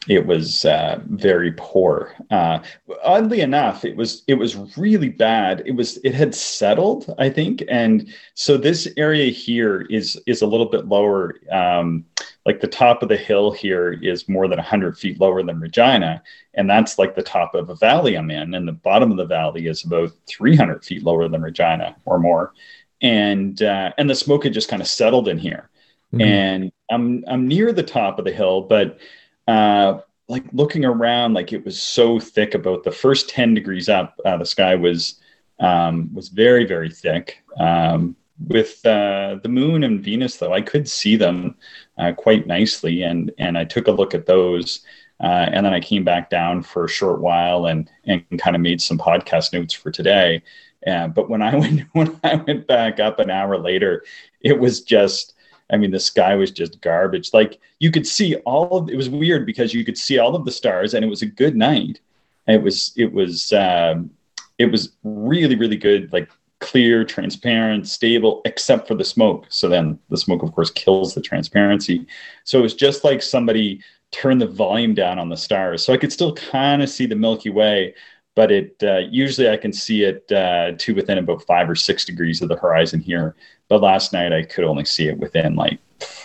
it 0.07 0.25
was 0.25 0.63
uh, 0.65 1.01
very 1.07 1.53
poor. 1.57 2.15
Uh, 2.31 2.59
oddly 3.03 3.41
enough, 3.41 3.83
it 3.83 3.95
was 3.95 4.23
it 4.27 4.35
was 4.35 4.77
really 4.77 5.09
bad. 5.09 5.63
It 5.65 5.73
was 5.73 5.97
it 5.97 6.13
had 6.13 6.33
settled, 6.33 7.13
I 7.17 7.29
think, 7.29 7.63
and 7.69 8.13
so 8.33 8.57
this 8.57 8.87
area 8.97 9.29
here 9.31 9.81
is 9.89 10.19
is 10.25 10.41
a 10.41 10.47
little 10.47 10.67
bit 10.67 10.87
lower. 10.87 11.35
Um, 11.51 12.05
like 12.45 12.61
the 12.61 12.67
top 12.67 13.03
of 13.03 13.09
the 13.09 13.17
hill 13.17 13.51
here 13.51 13.91
is 14.01 14.29
more 14.29 14.47
than 14.47 14.57
100 14.57 14.97
feet 14.97 15.19
lower 15.19 15.43
than 15.43 15.59
Regina, 15.59 16.23
and 16.53 16.69
that's 16.69 16.97
like 16.97 17.13
the 17.13 17.21
top 17.21 17.53
of 17.53 17.69
a 17.69 17.75
valley 17.75 18.15
I'm 18.15 18.31
in, 18.31 18.53
and 18.53 18.65
the 18.65 18.71
bottom 18.71 19.11
of 19.11 19.17
the 19.17 19.25
valley 19.25 19.67
is 19.67 19.83
about 19.83 20.11
300 20.27 20.85
feet 20.85 21.03
lower 21.03 21.27
than 21.27 21.41
Regina 21.41 21.97
or 22.05 22.19
more, 22.19 22.53
and 23.01 23.61
uh, 23.61 23.91
and 23.97 24.09
the 24.09 24.15
smoke 24.15 24.45
had 24.45 24.53
just 24.53 24.69
kind 24.69 24.81
of 24.81 24.87
settled 24.87 25.27
in 25.27 25.37
here, 25.37 25.69
mm-hmm. 26.13 26.21
and 26.21 26.71
I'm 26.89 27.25
I'm 27.27 27.47
near 27.47 27.73
the 27.73 27.83
top 27.83 28.19
of 28.19 28.23
the 28.23 28.31
hill, 28.31 28.61
but 28.61 28.99
uh, 29.47 29.99
like 30.27 30.43
looking 30.51 30.85
around, 30.85 31.33
like 31.33 31.53
it 31.53 31.63
was 31.63 31.81
so 31.81 32.19
thick. 32.19 32.53
About 32.53 32.83
the 32.83 32.91
first 32.91 33.29
ten 33.29 33.53
degrees 33.53 33.89
up, 33.89 34.19
uh, 34.25 34.37
the 34.37 34.45
sky 34.45 34.75
was 34.75 35.19
um, 35.59 36.13
was 36.13 36.29
very 36.29 36.65
very 36.65 36.89
thick. 36.89 37.43
Um, 37.59 38.15
with 38.47 38.85
uh, 38.85 39.37
the 39.41 39.49
moon 39.49 39.83
and 39.83 40.03
Venus, 40.03 40.37
though, 40.37 40.53
I 40.53 40.61
could 40.61 40.87
see 40.87 41.15
them 41.15 41.55
uh, 41.97 42.13
quite 42.13 42.47
nicely, 42.47 43.03
and 43.03 43.31
and 43.37 43.57
I 43.57 43.63
took 43.63 43.87
a 43.87 43.91
look 43.91 44.13
at 44.13 44.25
those. 44.25 44.81
Uh, 45.19 45.49
and 45.51 45.65
then 45.65 45.73
I 45.73 45.79
came 45.79 46.03
back 46.03 46.29
down 46.29 46.61
for 46.61 46.85
a 46.85 46.89
short 46.89 47.21
while 47.21 47.65
and 47.65 47.89
and 48.05 48.23
kind 48.39 48.55
of 48.55 48.61
made 48.61 48.81
some 48.81 48.99
podcast 48.99 49.51
notes 49.53 49.73
for 49.73 49.89
today. 49.91 50.43
Uh, 50.85 51.07
but 51.07 51.29
when 51.29 51.41
I 51.41 51.55
went 51.61 51.81
when 51.93 52.19
I 52.23 52.35
went 52.35 52.67
back 52.67 52.99
up 52.99 53.19
an 53.19 53.31
hour 53.31 53.57
later, 53.57 54.03
it 54.41 54.59
was 54.59 54.81
just 54.81 55.33
I 55.69 55.77
mean, 55.77 55.91
the 55.91 55.99
sky 55.99 56.35
was 56.35 56.51
just 56.51 56.81
garbage. 56.81 57.33
Like 57.33 57.59
you 57.79 57.91
could 57.91 58.07
see 58.07 58.35
all 58.37 58.77
of 58.77 58.89
it 58.89 58.95
was 58.95 59.09
weird 59.09 59.45
because 59.45 59.73
you 59.73 59.83
could 59.83 59.97
see 59.97 60.17
all 60.17 60.35
of 60.35 60.45
the 60.45 60.51
stars, 60.51 60.93
and 60.93 61.03
it 61.03 61.09
was 61.09 61.21
a 61.21 61.27
good 61.27 61.55
night. 61.55 61.99
It 62.47 62.61
was 62.61 62.93
it 62.95 63.11
was 63.11 63.51
um, 63.53 64.11
it 64.57 64.71
was 64.71 64.93
really 65.03 65.55
really 65.55 65.77
good, 65.77 66.11
like 66.13 66.29
clear, 66.59 67.03
transparent, 67.03 67.87
stable, 67.87 68.41
except 68.45 68.87
for 68.87 68.95
the 68.95 69.03
smoke. 69.03 69.45
So 69.49 69.69
then 69.69 69.99
the 70.09 70.17
smoke, 70.17 70.43
of 70.43 70.53
course, 70.53 70.71
kills 70.71 71.13
the 71.13 71.21
transparency. 71.21 72.07
So 72.45 72.59
it 72.59 72.63
was 72.63 72.73
just 72.73 73.03
like 73.03 73.21
somebody 73.21 73.81
turned 74.11 74.41
the 74.41 74.47
volume 74.47 74.93
down 74.93 75.19
on 75.19 75.29
the 75.29 75.37
stars. 75.37 75.83
So 75.83 75.93
I 75.93 75.97
could 75.97 76.11
still 76.11 76.33
kind 76.33 76.81
of 76.81 76.89
see 76.89 77.05
the 77.05 77.15
Milky 77.15 77.49
Way, 77.49 77.93
but 78.35 78.51
it 78.51 78.75
uh, 78.81 78.99
usually 79.09 79.49
I 79.49 79.57
can 79.57 79.73
see 79.73 80.03
it 80.03 80.31
uh, 80.31 80.71
to 80.77 80.95
within 80.95 81.17
about 81.17 81.43
five 81.43 81.69
or 81.69 81.75
six 81.75 82.05
degrees 82.05 82.41
of 82.41 82.49
the 82.49 82.55
horizon 82.55 83.01
here. 83.01 83.35
But 83.69 83.81
last 83.81 84.13
night 84.13 84.33
I 84.33 84.43
could 84.43 84.63
only 84.63 84.85
see 84.85 85.07
it 85.07 85.17
within 85.17 85.55
like 85.55 85.79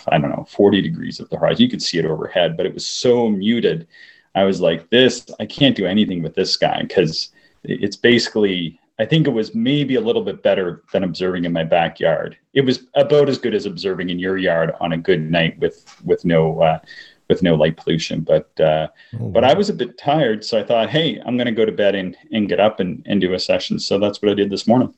I 0.07 0.17
don't 0.17 0.29
know 0.29 0.45
40 0.49 0.81
degrees 0.81 1.19
of 1.19 1.29
the 1.29 1.37
horizon. 1.37 1.63
You 1.63 1.69
could 1.69 1.81
see 1.81 1.97
it 1.97 2.05
overhead, 2.05 2.57
but 2.57 2.65
it 2.65 2.73
was 2.73 2.85
so 2.85 3.29
muted. 3.29 3.87
I 4.35 4.43
was 4.43 4.61
like, 4.61 4.89
this 4.89 5.25
I 5.39 5.45
can't 5.45 5.75
do 5.75 5.85
anything 5.85 6.21
with 6.23 6.35
this 6.35 6.57
guy 6.57 6.81
because 6.81 7.29
it's 7.63 7.95
basically 7.95 8.79
I 8.99 9.05
think 9.05 9.25
it 9.25 9.31
was 9.31 9.55
maybe 9.55 9.95
a 9.95 10.01
little 10.01 10.21
bit 10.21 10.43
better 10.43 10.83
than 10.91 11.03
observing 11.03 11.45
in 11.45 11.51
my 11.51 11.63
backyard. 11.63 12.37
It 12.53 12.61
was 12.61 12.85
about 12.93 13.27
as 13.27 13.39
good 13.39 13.55
as 13.55 13.65
observing 13.65 14.11
in 14.11 14.19
your 14.19 14.37
yard 14.37 14.73
on 14.79 14.93
a 14.93 14.97
good 14.97 15.31
night 15.31 15.57
with 15.59 15.83
with 16.03 16.23
no 16.25 16.61
uh, 16.61 16.79
with 17.27 17.41
no 17.41 17.55
light 17.55 17.75
pollution. 17.75 18.21
But 18.21 18.59
uh, 18.59 18.89
oh, 19.19 19.29
but 19.29 19.43
I 19.43 19.55
was 19.55 19.69
a 19.69 19.73
bit 19.73 19.97
tired, 19.97 20.45
so 20.45 20.59
I 20.59 20.63
thought, 20.63 20.89
hey, 20.89 21.19
I'm 21.25 21.37
going 21.37 21.47
to 21.47 21.51
go 21.51 21.65
to 21.65 21.71
bed 21.71 21.95
and 21.95 22.15
and 22.31 22.47
get 22.47 22.59
up 22.59 22.79
and 22.79 23.03
and 23.07 23.19
do 23.19 23.33
a 23.33 23.39
session. 23.39 23.79
So 23.79 23.97
that's 23.97 24.21
what 24.21 24.31
I 24.31 24.35
did 24.35 24.51
this 24.51 24.67
morning. 24.67 24.93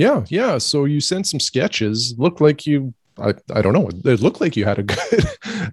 Yeah, 0.00 0.24
yeah. 0.28 0.56
So 0.56 0.86
you 0.86 1.00
sent 1.00 1.26
some 1.26 1.40
sketches. 1.40 2.14
Looked 2.16 2.40
like 2.40 2.66
you. 2.66 2.94
I, 3.18 3.34
I 3.52 3.60
don't 3.60 3.74
know. 3.74 3.90
It 4.10 4.20
looked 4.20 4.40
like 4.40 4.56
you 4.56 4.64
had 4.64 4.78
a 4.78 4.82
good 4.94 5.24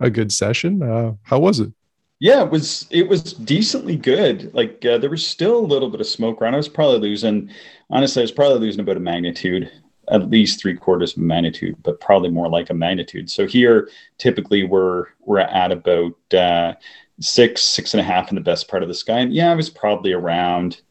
a 0.02 0.10
good 0.10 0.34
session. 0.34 0.84
Uh, 0.84 1.14
how 1.24 1.40
was 1.40 1.62
it? 1.62 1.72
Yeah, 2.20 2.44
it 2.44 2.52
was 2.52 2.88
it 2.90 3.08
was 3.08 3.34
decently 3.34 3.96
good. 3.96 4.54
Like 4.54 4.84
uh, 4.86 4.98
there 4.98 5.10
was 5.10 5.26
still 5.26 5.58
a 5.58 5.72
little 5.72 5.90
bit 5.90 6.02
of 6.02 6.08
smoke 6.08 6.42
around. 6.42 6.56
I 6.56 6.58
was 6.58 6.68
probably 6.68 7.00
losing. 7.00 7.50
Honestly, 7.90 8.22
I 8.22 8.24
was 8.24 8.32
probably 8.34 8.60
losing 8.60 8.82
about 8.82 8.98
a 8.98 9.00
magnitude 9.00 9.72
at 10.10 10.30
least 10.30 10.60
three 10.60 10.76
quarters 10.76 11.18
of 11.18 11.24
magnitude, 11.24 11.76
but 11.84 12.00
probably 12.00 12.30
more 12.30 12.50
like 12.50 12.70
a 12.70 12.74
magnitude. 12.74 13.30
So 13.30 13.46
here, 13.46 13.90
typically 14.18 14.64
we're 14.64 15.06
we're 15.22 15.40
at 15.40 15.72
about 15.72 16.34
uh, 16.34 16.74
six, 17.20 17.62
six 17.62 17.94
and 17.94 18.02
a 18.02 18.04
half 18.04 18.30
in 18.30 18.36
the 18.36 18.42
best 18.42 18.68
part 18.68 18.84
of 18.84 18.90
the 18.90 18.96
sky. 18.96 19.20
And 19.20 19.34
yeah, 19.34 19.52
I 19.52 19.56
was 19.56 19.70
probably 19.70 20.14
around. 20.14 20.82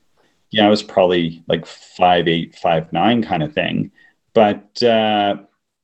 Yeah, 0.50 0.66
I 0.66 0.70
was 0.70 0.82
probably 0.82 1.42
like 1.48 1.66
five 1.66 2.28
eight, 2.28 2.56
five 2.56 2.92
nine 2.92 3.22
kind 3.22 3.42
of 3.42 3.52
thing. 3.52 3.90
But 4.35 4.82
uh, 4.82 5.37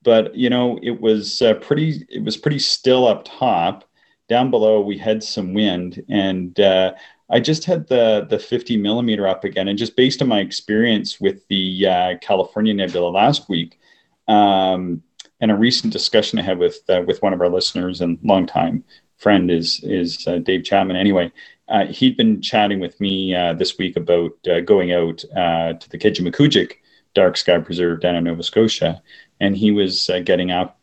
but 0.03 0.35
you 0.35 0.49
know, 0.49 0.79
it 0.81 1.01
was 1.01 1.41
uh, 1.41 1.55
pretty. 1.55 2.05
It 2.09 2.23
was 2.23 2.37
pretty 2.37 2.59
still 2.59 3.07
up 3.07 3.25
top. 3.25 3.85
Down 4.29 4.49
below, 4.49 4.81
we 4.81 4.97
had 4.97 5.21
some 5.23 5.53
wind, 5.53 6.01
and 6.09 6.57
uh, 6.59 6.93
I 7.29 7.39
just 7.39 7.65
had 7.65 7.87
the 7.87 8.25
the 8.29 8.39
50 8.39 8.77
millimeter 8.77 9.27
up 9.27 9.43
again, 9.43 9.67
and 9.67 9.77
just 9.77 9.95
based 9.95 10.21
on 10.21 10.27
my 10.27 10.39
experience 10.39 11.19
with 11.19 11.47
the 11.49 11.87
uh, 11.87 12.17
California 12.21 12.73
Nebula 12.73 13.09
last 13.09 13.49
week, 13.49 13.79
um, 14.27 15.03
and 15.41 15.51
a 15.51 15.55
recent 15.55 15.91
discussion 15.91 16.39
I 16.39 16.43
had 16.43 16.57
with 16.57 16.79
uh, 16.89 17.01
with 17.05 17.21
one 17.21 17.33
of 17.33 17.41
our 17.41 17.49
listeners 17.49 18.01
and 18.01 18.17
longtime 18.23 18.83
friend 19.17 19.49
is 19.49 19.79
is 19.83 20.27
uh, 20.27 20.37
Dave 20.39 20.63
Chapman. 20.63 20.95
Anyway, 20.95 21.31
uh, 21.69 21.85
he'd 21.85 22.17
been 22.17 22.41
chatting 22.41 22.79
with 22.79 22.99
me 22.99 23.35
uh, 23.35 23.53
this 23.53 23.77
week 23.77 23.95
about 23.95 24.31
uh, 24.49 24.59
going 24.61 24.91
out 24.91 25.19
to 25.19 25.89
the 25.89 25.97
Kejimkujik 25.97 26.73
Dark 27.13 27.37
Sky 27.37 27.59
Preserve 27.59 28.01
down 28.01 28.15
in 28.15 28.23
Nova 28.23 28.43
Scotia, 28.43 29.01
and 29.39 29.55
he 29.55 29.71
was 29.71 30.09
getting 30.25 30.51
up. 30.51 30.79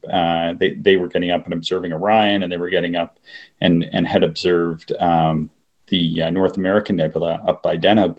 they 0.58 0.76
they 0.80 0.96
were 0.96 1.08
getting 1.08 1.30
up 1.30 1.44
and 1.44 1.52
observing 1.54 1.92
Orion, 1.92 2.42
and 2.42 2.52
they 2.52 2.56
were 2.56 2.70
getting 2.70 2.96
up 2.96 3.18
and 3.60 3.84
and 3.92 4.06
had 4.06 4.22
observed. 4.22 4.92
Um, 4.98 5.50
the 5.90 6.22
uh, 6.22 6.30
North 6.30 6.56
American 6.56 6.96
Nebula 6.96 7.42
up 7.46 7.62
by 7.62 7.76
Deneb. 7.76 8.18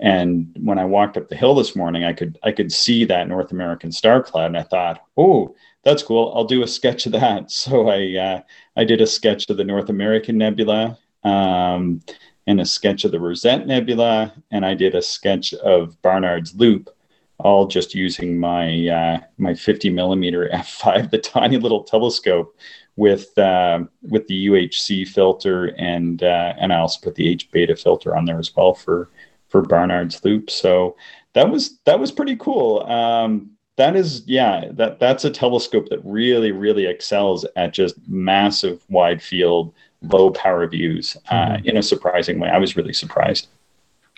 And 0.00 0.54
when 0.60 0.78
I 0.78 0.84
walked 0.84 1.16
up 1.16 1.28
the 1.28 1.36
hill 1.36 1.54
this 1.54 1.74
morning, 1.74 2.04
I 2.04 2.12
could 2.12 2.38
I 2.42 2.52
could 2.52 2.70
see 2.70 3.04
that 3.06 3.28
North 3.28 3.52
American 3.52 3.90
star 3.90 4.22
cloud, 4.22 4.46
and 4.46 4.58
I 4.58 4.62
thought, 4.62 5.02
oh, 5.16 5.54
that's 5.84 6.02
cool. 6.02 6.32
I'll 6.34 6.44
do 6.44 6.62
a 6.62 6.68
sketch 6.68 7.06
of 7.06 7.12
that. 7.12 7.50
So 7.50 7.88
I 7.88 8.16
uh, 8.18 8.40
I 8.76 8.84
did 8.84 9.00
a 9.00 9.06
sketch 9.06 9.48
of 9.48 9.56
the 9.56 9.64
North 9.64 9.88
American 9.88 10.36
Nebula, 10.36 10.98
um, 11.24 12.00
and 12.46 12.60
a 12.60 12.64
sketch 12.66 13.04
of 13.04 13.12
the 13.12 13.20
Rosette 13.20 13.66
Nebula, 13.66 14.32
and 14.50 14.64
I 14.66 14.74
did 14.74 14.94
a 14.94 15.02
sketch 15.02 15.54
of 15.54 16.00
Barnard's 16.02 16.54
Loop, 16.54 16.90
all 17.38 17.66
just 17.66 17.94
using 17.94 18.38
my 18.38 18.88
uh, 18.88 19.20
my 19.38 19.54
50 19.54 19.90
millimeter 19.90 20.48
f5, 20.52 21.10
the 21.10 21.18
tiny 21.18 21.56
little 21.56 21.82
telescope, 21.82 22.56
with 22.96 23.36
uh, 23.38 23.80
with 24.02 24.26
the 24.28 24.46
UHC 24.46 25.08
filter 25.08 25.74
and 25.78 26.22
uh, 26.22 26.54
and 26.58 26.72
I 26.72 26.78
also 26.78 27.00
put 27.00 27.14
the 27.14 27.28
H 27.28 27.50
beta 27.50 27.76
filter 27.76 28.16
on 28.16 28.24
there 28.24 28.38
as 28.38 28.54
well 28.54 28.74
for 28.74 29.10
for 29.48 29.62
Barnard's 29.62 30.24
loop. 30.24 30.50
So 30.50 30.96
that 31.34 31.50
was 31.50 31.78
that 31.86 31.98
was 31.98 32.12
pretty 32.12 32.36
cool. 32.36 32.82
Um, 32.84 33.50
that 33.76 33.96
is 33.96 34.22
yeah 34.26 34.66
that 34.72 35.00
that's 35.00 35.24
a 35.24 35.30
telescope 35.30 35.88
that 35.88 36.00
really 36.04 36.52
really 36.52 36.86
excels 36.86 37.44
at 37.56 37.72
just 37.72 37.96
massive 38.06 38.84
wide 38.88 39.20
field 39.20 39.74
low 40.12 40.30
power 40.30 40.66
views 40.66 41.16
uh, 41.30 41.34
mm-hmm. 41.34 41.68
in 41.68 41.76
a 41.76 41.82
surprising 41.82 42.38
way. 42.38 42.48
I 42.48 42.58
was 42.58 42.76
really 42.76 42.92
surprised. 42.92 43.48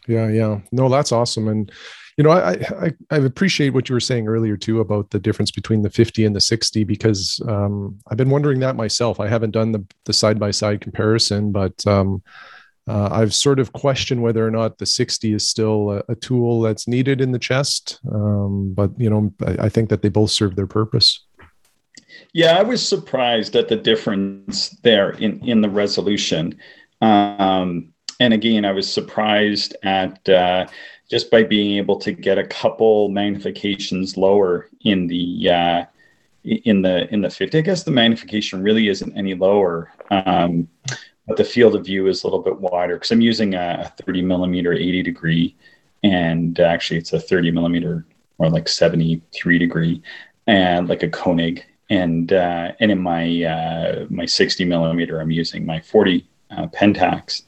Yeah, 0.07 0.29
yeah. 0.29 0.61
No, 0.73 0.89
that's 0.89 1.13
awesome. 1.13 1.49
And 1.49 1.73
you 2.17 2.25
know, 2.25 2.31
I, 2.31 2.53
I, 2.81 2.95
I 3.11 3.17
appreciate 3.19 3.75
what 3.75 3.89
you 3.89 3.95
were 3.95 4.01
saying 4.01 4.27
earlier 4.27 4.57
too 4.57 4.81
about 4.81 5.11
the 5.11 5.19
difference 5.19 5.51
between 5.51 5.83
the 5.83 5.91
50 5.91 6.25
and 6.25 6.35
the 6.35 6.41
60 6.41 6.85
because 6.85 7.41
um, 7.47 7.99
I've 8.09 8.17
been 8.17 8.31
wondering 8.31 8.61
that 8.61 8.75
myself. 8.75 9.21
I 9.21 9.29
haven't 9.29 9.51
done 9.51 9.73
the 9.73 9.85
the 10.05 10.15
side 10.15 10.39
by 10.39 10.51
side 10.51 10.81
comparison, 10.81 11.53
but 11.53 11.87
um, 11.87 12.23
uh, 12.89 13.09
I've 13.13 13.35
sort 13.35 13.59
of 13.59 13.73
questioned 13.73 14.23
whether 14.23 14.47
or 14.47 14.51
not 14.51 14.79
the 14.79 14.87
60 14.87 15.35
is 15.35 15.47
still 15.47 15.91
a, 15.91 16.03
a 16.09 16.15
tool 16.15 16.63
that's 16.63 16.89
needed 16.89 17.21
in 17.21 17.33
the 17.33 17.39
chest. 17.39 17.99
Um, 18.11 18.73
but 18.73 18.99
you 18.99 19.11
know, 19.11 19.33
I, 19.45 19.67
I 19.67 19.69
think 19.69 19.91
that 19.91 20.01
they 20.01 20.09
both 20.09 20.31
serve 20.31 20.57
their 20.57 20.67
purpose. 20.67 21.27
Yeah, 22.33 22.59
I 22.59 22.63
was 22.63 22.87
surprised 22.87 23.57
at 23.57 23.69
the 23.69 23.77
difference 23.77 24.71
there 24.83 25.11
in 25.11 25.41
in 25.47 25.61
the 25.61 25.71
resolution. 25.71 26.59
Um, 27.01 27.93
and 28.21 28.33
again, 28.33 28.65
I 28.65 28.73
was 28.73 28.91
surprised 28.91 29.77
at 29.83 30.27
uh, 30.29 30.67
just 31.11 31.31
by 31.31 31.43
being 31.43 31.77
able 31.77 31.97
to 32.01 32.13
get 32.13 32.39
a 32.39 32.47
couple 32.47 33.11
magnifications 33.11 34.17
lower 34.17 34.69
in 34.83 35.07
the 35.07 35.51
uh, 35.51 35.85
in 36.45 36.83
the 36.83 37.13
in 37.13 37.21
the 37.23 37.31
50 37.31 37.59
i 37.59 37.61
guess 37.61 37.83
the 37.83 37.91
magnification 37.91 38.63
really 38.63 38.89
isn't 38.89 39.17
any 39.17 39.35
lower 39.35 39.91
um, 40.11 40.69
but 41.27 41.37
the 41.37 41.45
field 41.45 41.75
of 41.75 41.85
view 41.85 42.07
is 42.07 42.23
a 42.23 42.27
little 42.27 42.43
bit 42.43 42.61
wider 42.61 42.95
because 42.95 43.11
i'm 43.11 43.21
using 43.21 43.55
a 43.55 43.93
30 44.05 44.23
millimeter 44.23 44.73
80 44.73 45.03
degree 45.03 45.57
and 46.05 46.61
actually 46.61 46.99
it's 46.99 47.13
a 47.13 47.21
30 47.21 47.51
millimeter 47.51 48.07
or 48.39 48.49
like 48.49 48.69
73 48.69 49.59
degree 49.59 50.03
and 50.47 50.89
like 50.89 51.03
a 51.03 51.09
koenig 51.09 51.65
and 51.89 52.33
uh, 52.33 52.73
and 52.81 52.91
in 52.91 53.01
my 53.01 53.45
uh, 53.45 54.07
my 54.11 54.27
60 54.27 54.65
millimeter, 54.65 55.21
I'm 55.21 55.31
using 55.31 55.65
my 55.65 55.81
40 55.81 56.27
uh, 56.51 56.67
Pentax. 56.69 57.43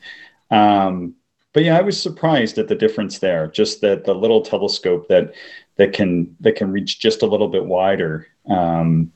Um, 0.51 1.14
but 1.53 1.64
yeah, 1.64 1.79
I 1.79 1.83
was 1.83 2.01
surprised 2.01 2.59
at 2.59 2.68
the 2.68 2.74
difference 2.74 3.18
there. 3.18 3.48
Just 3.48 3.81
that 3.81 4.05
the 4.05 4.14
little 4.14 4.42
telescope 4.42 5.09
that 5.09 5.35
that 5.77 5.92
can 5.92 6.37
that 6.40 6.57
can 6.57 6.70
reach 6.70 7.01
just 7.01 7.22
a 7.22 7.27
little 7.27 7.48
bit 7.48 7.64
wider 7.64 8.29
um, 8.48 9.12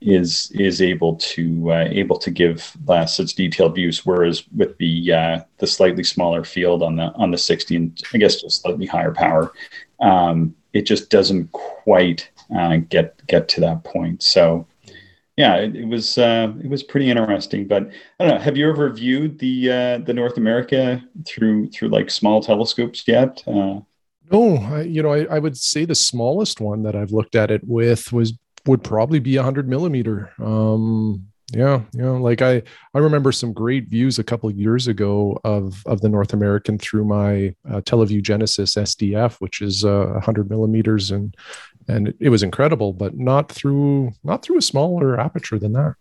is 0.00 0.50
is 0.54 0.82
able 0.82 1.16
to 1.16 1.72
uh, 1.72 1.86
able 1.90 2.18
to 2.18 2.30
give 2.30 2.76
uh, 2.88 3.06
such 3.06 3.34
detailed 3.34 3.74
views. 3.74 4.04
Whereas 4.04 4.44
with 4.56 4.76
the 4.78 5.12
uh, 5.12 5.40
the 5.58 5.66
slightly 5.66 6.04
smaller 6.04 6.44
field 6.44 6.82
on 6.82 6.96
the 6.96 7.12
on 7.14 7.30
the 7.30 7.38
60 7.38 7.76
and 7.76 8.02
I 8.12 8.18
guess 8.18 8.40
just 8.40 8.62
slightly 8.62 8.86
higher 8.86 9.12
power, 9.12 9.52
um, 10.00 10.54
it 10.72 10.82
just 10.82 11.10
doesn't 11.10 11.52
quite 11.52 12.30
uh, 12.54 12.76
get 12.88 13.26
get 13.26 13.48
to 13.50 13.60
that 13.62 13.84
point. 13.84 14.22
So 14.22 14.66
yeah, 15.36 15.56
it, 15.56 15.76
it 15.76 15.86
was 15.86 16.16
uh, 16.18 16.52
it 16.62 16.68
was 16.68 16.82
pretty 16.82 17.10
interesting. 17.10 17.66
But 17.66 17.90
I 18.18 18.24
don't 18.24 18.34
know. 18.34 18.40
Have 18.40 18.56
you 18.56 18.68
ever 18.68 18.90
viewed 18.90 19.38
the 19.38 19.70
uh, 19.70 19.98
the 19.98 20.14
North 20.14 20.36
America 20.36 21.02
through 21.26 21.70
through 21.70 21.88
like 21.88 22.10
small 22.10 22.42
telescopes 22.42 23.06
yet? 23.06 23.42
Uh, 23.46 23.80
no, 24.32 24.56
I, 24.56 24.82
you 24.82 25.02
know, 25.02 25.12
I, 25.12 25.24
I 25.24 25.38
would 25.38 25.56
say 25.56 25.84
the 25.84 25.94
smallest 25.94 26.60
one 26.60 26.82
that 26.82 26.96
I've 26.96 27.12
looked 27.12 27.36
at 27.36 27.50
it 27.50 27.62
with 27.64 28.12
was 28.12 28.32
would 28.66 28.82
probably 28.82 29.18
be 29.18 29.36
a 29.36 29.42
hundred 29.42 29.68
millimeter. 29.68 30.32
Um, 30.42 31.28
yeah, 31.52 31.82
yeah. 31.92 32.10
Like 32.10 32.42
I, 32.42 32.62
I 32.92 32.98
remember 32.98 33.30
some 33.30 33.52
great 33.52 33.88
views 33.88 34.18
a 34.18 34.24
couple 34.24 34.48
of 34.48 34.56
years 34.56 34.88
ago 34.88 35.38
of 35.44 35.82
of 35.86 36.00
the 36.00 36.08
North 36.08 36.32
American 36.32 36.78
through 36.78 37.04
my 37.04 37.54
uh, 37.68 37.82
Televue 37.82 38.22
Genesis 38.22 38.74
SDF, 38.74 39.36
which 39.40 39.60
is 39.62 39.84
uh, 39.84 40.06
100 40.14 40.50
millimeters, 40.50 41.12
and 41.12 41.36
and 41.88 42.14
it 42.20 42.28
was 42.28 42.42
incredible, 42.42 42.92
but 42.92 43.16
not 43.16 43.50
through 43.50 44.12
not 44.24 44.42
through 44.42 44.58
a 44.58 44.62
smaller 44.62 45.18
aperture 45.18 45.58
than 45.58 45.72
that. 45.72 45.94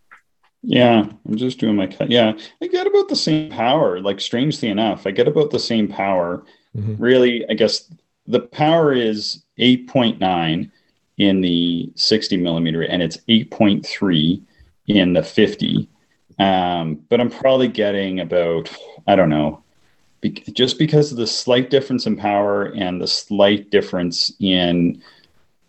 Yeah, 0.62 1.06
I'm 1.28 1.36
just 1.36 1.60
doing 1.60 1.76
my 1.76 1.88
cut. 1.88 2.10
Yeah, 2.10 2.34
I 2.62 2.68
get 2.68 2.88
about 2.88 3.08
the 3.08 3.16
same 3.16 3.52
power. 3.52 4.00
Like 4.00 4.20
strangely 4.20 4.70
enough, 4.70 5.06
I 5.06 5.12
get 5.12 5.28
about 5.28 5.52
the 5.52 5.60
same 5.60 5.88
power. 5.88 6.44
Mm-hmm. 6.76 7.02
Really, 7.02 7.48
I 7.50 7.54
guess 7.54 7.92
the 8.26 8.40
power 8.40 8.92
is 8.92 9.44
8.9 9.60 10.72
in 11.18 11.42
the 11.42 11.92
60 11.96 12.38
millimeter, 12.38 12.82
and 12.82 13.04
it's 13.04 13.18
8.3 13.30 14.42
in 14.88 15.14
the 15.14 15.24
50. 15.24 15.88
Um, 16.40 16.96
but 17.10 17.22
I'm 17.22 17.30
probably 17.30 17.68
getting 17.68 18.20
about 18.20 18.70
I 19.08 19.16
don't 19.16 19.30
know, 19.30 19.64
be- 20.22 20.32
just 20.32 20.80
because 20.80 21.12
of 21.12 21.18
the 21.18 21.28
slight 21.28 21.70
difference 21.70 22.08
in 22.08 22.18
power 22.18 22.74
and 22.76 23.00
the 23.00 23.08
slight 23.08 23.70
difference 23.70 24.34
in 24.40 25.02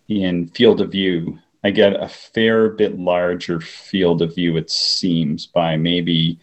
in 0.07 0.47
field 0.47 0.81
of 0.81 0.91
view, 0.91 1.39
I 1.63 1.71
get 1.71 2.01
a 2.01 2.07
fair 2.07 2.69
bit 2.69 2.97
larger 2.97 3.59
field 3.59 4.21
of 4.21 4.35
view, 4.35 4.57
it 4.57 4.69
seems, 4.69 5.45
by 5.45 5.75
maybe 5.75 6.39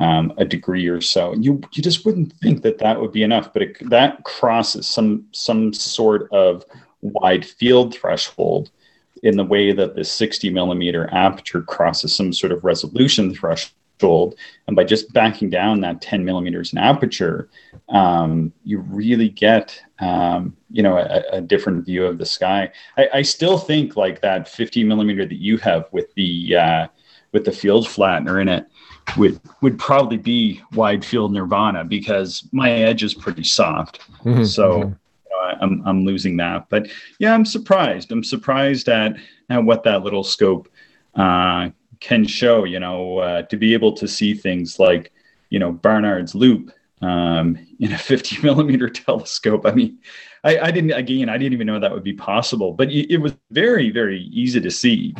um, 0.00 0.32
a 0.36 0.44
degree 0.44 0.86
or 0.88 1.00
so. 1.00 1.34
You 1.34 1.60
you 1.72 1.82
just 1.82 2.04
wouldn't 2.04 2.32
think 2.34 2.62
that 2.62 2.78
that 2.78 3.00
would 3.00 3.12
be 3.12 3.22
enough, 3.22 3.52
but 3.52 3.62
it, 3.62 3.90
that 3.90 4.24
crosses 4.24 4.86
some 4.86 5.26
some 5.32 5.72
sort 5.72 6.30
of 6.32 6.64
wide 7.00 7.44
field 7.44 7.94
threshold 7.94 8.70
in 9.22 9.36
the 9.36 9.44
way 9.44 9.72
that 9.72 9.94
the 9.94 10.04
60 10.04 10.50
millimeter 10.50 11.08
aperture 11.12 11.62
crosses 11.62 12.14
some 12.14 12.32
sort 12.32 12.52
of 12.52 12.64
resolution 12.64 13.34
threshold 13.34 13.72
and 14.00 14.76
by 14.76 14.84
just 14.84 15.12
backing 15.12 15.50
down 15.50 15.80
that 15.80 16.00
10 16.00 16.24
millimeters 16.24 16.72
in 16.72 16.78
aperture, 16.78 17.48
um, 17.88 18.52
you 18.64 18.78
really 18.78 19.28
get, 19.28 19.80
um, 20.00 20.56
you 20.70 20.82
know, 20.82 20.98
a, 20.98 21.22
a, 21.32 21.40
different 21.40 21.84
view 21.86 22.04
of 22.04 22.18
the 22.18 22.26
sky. 22.26 22.70
I, 22.96 23.08
I, 23.14 23.22
still 23.22 23.58
think 23.58 23.96
like 23.96 24.20
that 24.22 24.48
50 24.48 24.84
millimeter 24.84 25.24
that 25.24 25.40
you 25.40 25.56
have 25.58 25.86
with 25.92 26.12
the 26.14 26.56
uh, 26.56 26.86
with 27.32 27.44
the 27.44 27.52
field 27.52 27.86
flattener 27.86 28.40
in 28.40 28.48
it 28.48 28.66
would 29.16 29.40
would 29.62 29.78
probably 29.78 30.16
be 30.16 30.60
wide 30.72 31.04
field 31.04 31.32
nirvana 31.32 31.84
because 31.84 32.48
my 32.52 32.70
edge 32.70 33.02
is 33.02 33.14
pretty 33.14 33.44
soft. 33.44 34.00
Mm-hmm, 34.24 34.44
so. 34.44 34.82
Mm-hmm. 34.82 34.92
I'm, 35.60 35.80
I'm 35.86 36.04
losing 36.04 36.36
that, 36.38 36.68
but 36.70 36.88
yeah, 37.20 37.32
I'm 37.32 37.44
surprised. 37.44 38.10
I'm 38.10 38.24
surprised 38.24 38.88
at, 38.88 39.16
at 39.48 39.62
what 39.62 39.84
that 39.84 40.02
little 40.02 40.24
scope 40.24 40.68
uh, 41.14 41.70
can 42.00 42.26
show, 42.26 42.64
you 42.64 42.80
know, 42.80 43.18
uh, 43.18 43.42
to 43.42 43.56
be 43.56 43.72
able 43.74 43.92
to 43.92 44.08
see 44.08 44.34
things 44.34 44.78
like, 44.78 45.12
you 45.50 45.58
know, 45.58 45.72
Barnard's 45.72 46.34
loop 46.34 46.72
um, 47.02 47.58
in 47.78 47.92
a 47.92 47.98
50 48.12 48.42
millimeter 48.42 48.88
telescope. 48.88 49.66
I 49.66 49.72
mean, 49.72 49.98
I, 50.44 50.58
I, 50.58 50.70
didn't, 50.70 50.92
again, 50.92 51.28
I 51.28 51.38
didn't 51.38 51.54
even 51.54 51.66
know 51.66 51.80
that 51.80 51.92
would 51.92 52.04
be 52.04 52.12
possible, 52.12 52.72
but 52.72 52.90
it 52.90 53.18
was 53.18 53.34
very, 53.50 53.90
very 53.90 54.22
easy 54.24 54.60
to 54.60 54.70
see. 54.70 55.14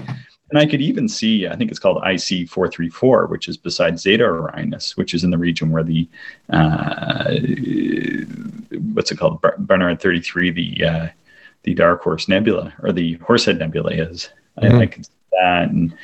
And 0.51 0.61
I 0.61 0.67
could 0.67 0.81
even 0.81 1.09
see, 1.09 1.49
I 1.49 1.57
think 1.57 1.71
it's 1.71 1.81
called 1.81 2.03
IC 2.07 2.49
434, 2.49 3.27
which 3.27 3.49
is 3.49 3.57
beside 3.57 3.99
Zeta 3.99 4.23
Orionis, 4.23 4.97
which 4.97 5.12
is 5.12 5.25
in 5.25 5.31
the 5.31 5.39
region 5.39 5.73
where 5.73 5.83
the, 5.83 6.09
uh, 6.51 7.35
what's 8.93 9.11
it 9.11 9.19
called? 9.19 9.45
Barnard 9.59 10.01
33, 10.01 10.51
the, 10.51 10.85
uh, 10.85 11.09
the 11.65 11.75
Dark 11.75 12.03
Horse 12.03 12.29
Nebula 12.29 12.73
or 12.83 12.93
the 12.93 13.15
Horsehead 13.15 13.59
Nebula 13.59 13.91
is. 13.91 14.31
Mm-hmm. 14.59 14.77
I, 14.77 14.81
I 14.83 14.87
could 14.87 15.07
see 15.07 15.12
that. 15.33 15.71
And, 15.71 15.97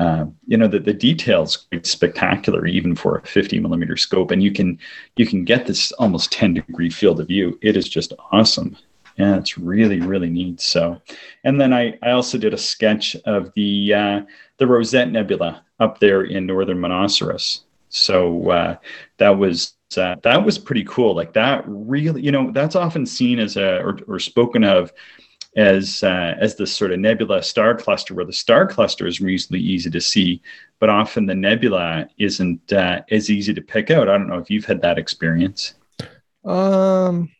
uh, 0.00 0.24
you 0.46 0.56
know, 0.56 0.66
the, 0.66 0.78
the 0.78 0.94
details 0.94 1.58
quite 1.68 1.84
spectacular, 1.84 2.66
even 2.66 2.96
for 2.96 3.18
a 3.18 3.26
50 3.26 3.60
millimeter 3.60 3.98
scope. 3.98 4.30
And 4.30 4.42
you 4.42 4.50
can 4.50 4.78
you 5.16 5.26
can 5.26 5.44
get 5.44 5.66
this 5.66 5.92
almost 5.92 6.32
10 6.32 6.54
degree 6.54 6.88
field 6.88 7.20
of 7.20 7.28
view. 7.28 7.58
It 7.60 7.76
is 7.76 7.86
just 7.86 8.14
awesome. 8.32 8.78
Yeah, 9.18 9.36
it's 9.36 9.58
really, 9.58 10.00
really 10.00 10.30
neat. 10.30 10.62
So, 10.62 11.02
and 11.44 11.60
then 11.60 11.74
I, 11.74 11.98
I 12.02 12.12
also 12.12 12.38
did 12.38 12.54
a 12.54 12.58
sketch 12.58 13.14
of 13.26 13.52
the 13.54 13.92
uh, 13.92 14.20
the 14.56 14.66
Rosette 14.66 15.10
Nebula 15.10 15.62
up 15.80 16.00
there 16.00 16.22
in 16.22 16.46
northern 16.46 16.78
Monoceros. 16.78 17.60
So 17.90 18.50
uh, 18.50 18.76
that 19.18 19.36
was 19.36 19.74
uh, 19.98 20.16
that 20.22 20.42
was 20.42 20.58
pretty 20.58 20.84
cool. 20.84 21.14
Like 21.14 21.34
that 21.34 21.62
really, 21.66 22.22
you 22.22 22.32
know, 22.32 22.52
that's 22.52 22.76
often 22.76 23.04
seen 23.04 23.38
as 23.38 23.58
a 23.58 23.82
or, 23.82 23.98
or 24.08 24.18
spoken 24.18 24.64
of 24.64 24.94
as 25.56 26.02
uh, 26.02 26.34
as 26.38 26.56
this 26.56 26.72
sort 26.72 26.92
of 26.92 27.00
nebula 27.00 27.42
star 27.42 27.74
cluster, 27.74 28.14
where 28.14 28.24
the 28.24 28.32
star 28.32 28.66
cluster 28.66 29.06
is 29.06 29.20
reasonably 29.20 29.60
easy 29.60 29.90
to 29.90 30.00
see, 30.00 30.42
but 30.78 30.88
often 30.88 31.26
the 31.26 31.34
nebula 31.34 32.08
isn't 32.18 32.72
uh, 32.72 33.00
as 33.10 33.30
easy 33.30 33.52
to 33.54 33.60
pick 33.60 33.90
out. 33.90 34.08
I 34.08 34.16
don't 34.16 34.28
know 34.28 34.38
if 34.38 34.50
you've 34.50 34.64
had 34.64 34.82
that 34.82 34.98
experience. 34.98 35.74
Um, 36.44 37.30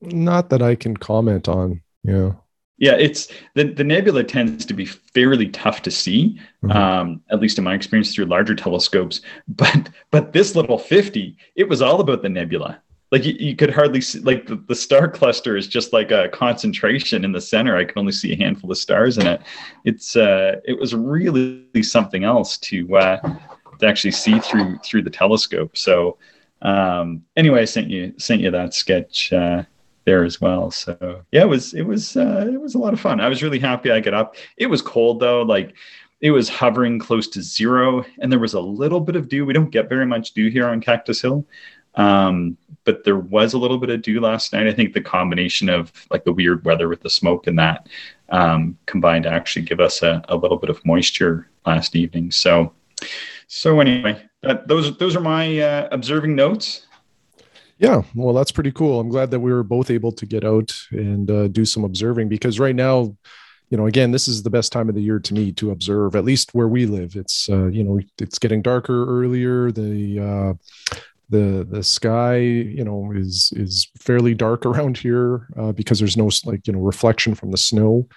not 0.00 0.50
that 0.50 0.62
I 0.62 0.74
can 0.74 0.96
comment 0.96 1.48
on. 1.48 1.82
Yeah. 2.02 2.32
Yeah, 2.78 2.94
it's 2.94 3.28
the, 3.54 3.64
the 3.64 3.84
nebula 3.84 4.24
tends 4.24 4.64
to 4.64 4.72
be 4.72 4.86
fairly 4.86 5.50
tough 5.50 5.82
to 5.82 5.90
see, 5.90 6.40
mm-hmm. 6.64 6.74
um, 6.74 7.22
at 7.30 7.38
least 7.38 7.58
in 7.58 7.64
my 7.64 7.74
experience 7.74 8.14
through 8.14 8.24
larger 8.24 8.54
telescopes. 8.54 9.20
But 9.48 9.90
but 10.10 10.32
this 10.32 10.56
little 10.56 10.78
50, 10.78 11.36
it 11.56 11.68
was 11.68 11.82
all 11.82 12.00
about 12.00 12.22
the 12.22 12.30
nebula 12.30 12.80
like 13.10 13.24
you, 13.24 13.34
you, 13.38 13.56
could 13.56 13.70
hardly 13.70 14.00
see 14.00 14.20
like 14.20 14.46
the, 14.46 14.56
the, 14.56 14.74
star 14.74 15.08
cluster 15.18 15.56
is 15.56 15.66
just 15.66 15.92
like 15.92 16.10
a 16.10 16.28
concentration 16.28 17.24
in 17.24 17.32
the 17.32 17.40
center. 17.40 17.76
I 17.76 17.84
could 17.84 17.98
only 17.98 18.12
see 18.12 18.32
a 18.32 18.36
handful 18.36 18.70
of 18.70 18.78
stars 18.78 19.18
in 19.18 19.26
it. 19.26 19.42
It's 19.84 20.16
uh 20.16 20.60
it 20.64 20.78
was 20.78 20.94
really 20.94 21.82
something 21.82 22.24
else 22.24 22.58
to 22.58 22.96
uh 22.96 23.20
to 23.78 23.86
actually 23.86 24.12
see 24.12 24.38
through 24.38 24.78
through 24.78 25.02
the 25.02 25.10
telescope. 25.10 25.76
So 25.76 26.18
um 26.62 27.24
anyway 27.36 27.62
i 27.62 27.64
sent 27.64 27.88
you 27.88 28.12
sent 28.18 28.42
you 28.42 28.50
that 28.50 28.74
sketch 28.74 29.32
uh 29.32 29.64
there 30.04 30.24
as 30.24 30.40
well. 30.40 30.70
So 30.70 31.22
yeah 31.32 31.42
it 31.42 31.48
was 31.48 31.74
it 31.74 31.82
was 31.82 32.16
uh 32.16 32.48
it 32.52 32.60
was 32.60 32.74
a 32.74 32.78
lot 32.78 32.92
of 32.92 33.00
fun. 33.00 33.20
I 33.20 33.28
was 33.28 33.42
really 33.42 33.58
happy 33.58 33.90
i 33.90 34.00
got 34.00 34.14
up. 34.14 34.36
It 34.56 34.66
was 34.66 34.82
cold 34.82 35.20
though. 35.20 35.42
Like 35.42 35.74
it 36.20 36.30
was 36.30 36.48
hovering 36.48 36.98
close 36.98 37.26
to 37.28 37.42
zero 37.42 38.04
and 38.20 38.30
there 38.30 38.38
was 38.38 38.54
a 38.54 38.60
little 38.60 39.00
bit 39.00 39.16
of 39.16 39.28
dew. 39.28 39.46
We 39.46 39.54
don't 39.54 39.70
get 39.70 39.88
very 39.88 40.06
much 40.06 40.32
dew 40.32 40.48
here 40.50 40.68
on 40.68 40.80
cactus 40.80 41.22
hill. 41.22 41.46
Um, 41.94 42.56
but 42.84 43.04
there 43.04 43.18
was 43.18 43.52
a 43.52 43.58
little 43.58 43.78
bit 43.78 43.90
of 43.90 44.02
dew 44.02 44.20
last 44.20 44.52
night. 44.52 44.66
I 44.66 44.72
think 44.72 44.94
the 44.94 45.00
combination 45.00 45.68
of 45.68 45.92
like 46.10 46.24
the 46.24 46.32
weird 46.32 46.64
weather 46.64 46.88
with 46.88 47.02
the 47.02 47.10
smoke 47.10 47.46
and 47.46 47.58
that 47.58 47.88
um, 48.30 48.76
combined 48.86 49.24
to 49.24 49.30
actually 49.30 49.62
give 49.62 49.80
us 49.80 50.02
a, 50.02 50.22
a 50.28 50.36
little 50.36 50.56
bit 50.56 50.70
of 50.70 50.84
moisture 50.84 51.48
last 51.66 51.94
evening. 51.96 52.30
So, 52.30 52.72
so 53.46 53.80
anyway, 53.80 54.22
that, 54.42 54.68
those 54.68 54.96
those 54.98 55.16
are 55.16 55.20
my 55.20 55.58
uh, 55.58 55.88
observing 55.92 56.34
notes. 56.34 56.86
Yeah, 57.78 58.02
well, 58.14 58.34
that's 58.34 58.52
pretty 58.52 58.72
cool. 58.72 59.00
I'm 59.00 59.08
glad 59.08 59.30
that 59.30 59.40
we 59.40 59.52
were 59.52 59.62
both 59.62 59.90
able 59.90 60.12
to 60.12 60.26
get 60.26 60.44
out 60.44 60.70
and 60.90 61.30
uh, 61.30 61.48
do 61.48 61.64
some 61.64 61.82
observing 61.82 62.28
because 62.28 62.60
right 62.60 62.76
now, 62.76 63.16
you 63.70 63.78
know, 63.78 63.86
again, 63.86 64.10
this 64.10 64.28
is 64.28 64.42
the 64.42 64.50
best 64.50 64.70
time 64.70 64.90
of 64.90 64.94
the 64.94 65.00
year 65.00 65.18
to 65.18 65.32
me 65.32 65.50
to 65.52 65.70
observe. 65.70 66.14
At 66.14 66.24
least 66.24 66.54
where 66.54 66.68
we 66.68 66.84
live, 66.84 67.16
it's 67.16 67.48
uh, 67.48 67.68
you 67.68 67.82
know, 67.82 67.98
it's 68.18 68.38
getting 68.38 68.60
darker 68.60 69.06
earlier. 69.06 69.70
The 69.72 70.20
uh, 70.20 70.98
the 71.30 71.66
the 71.68 71.82
sky 71.82 72.36
you 72.36 72.84
know 72.84 73.12
is 73.14 73.52
is 73.56 73.88
fairly 73.98 74.34
dark 74.34 74.66
around 74.66 74.98
here 74.98 75.48
uh, 75.56 75.72
because 75.72 75.98
there's 75.98 76.16
no 76.16 76.30
like 76.44 76.66
you 76.66 76.72
know 76.72 76.80
reflection 76.80 77.34
from 77.34 77.50
the 77.50 77.58
snow. 77.58 78.08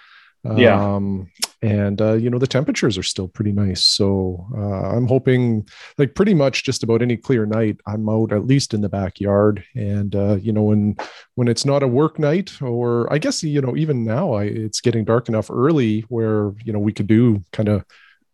Yeah. 0.56 0.78
Um, 0.78 1.30
and 1.62 2.02
uh, 2.02 2.12
you 2.12 2.28
know 2.28 2.38
the 2.38 2.46
temperatures 2.46 2.98
are 2.98 3.02
still 3.02 3.28
pretty 3.28 3.52
nice. 3.52 3.82
So 3.86 4.46
uh, 4.54 4.94
i'm 4.94 5.08
hoping 5.08 5.66
like 5.96 6.14
pretty 6.14 6.34
much 6.34 6.64
just 6.64 6.82
about 6.82 7.00
any 7.00 7.16
clear 7.16 7.46
night 7.46 7.78
i'm 7.86 8.06
out 8.10 8.30
at 8.30 8.46
least 8.46 8.74
in 8.74 8.82
the 8.82 8.90
backyard. 8.90 9.64
And 9.74 10.14
uh, 10.14 10.34
you 10.34 10.52
know 10.52 10.64
when 10.64 10.96
when 11.36 11.48
it's 11.48 11.64
not 11.64 11.82
a 11.82 11.88
work 11.88 12.18
night 12.18 12.60
or 12.60 13.10
i 13.10 13.16
guess 13.16 13.42
you 13.42 13.62
know 13.62 13.74
even 13.74 14.04
now 14.04 14.34
I, 14.34 14.44
it's 14.44 14.82
getting 14.82 15.06
dark 15.06 15.30
enough 15.30 15.50
early 15.50 16.00
where 16.08 16.52
you 16.62 16.74
know 16.74 16.78
we 16.78 16.92
could 16.92 17.06
do 17.06 17.42
kind 17.52 17.70
of 17.70 17.84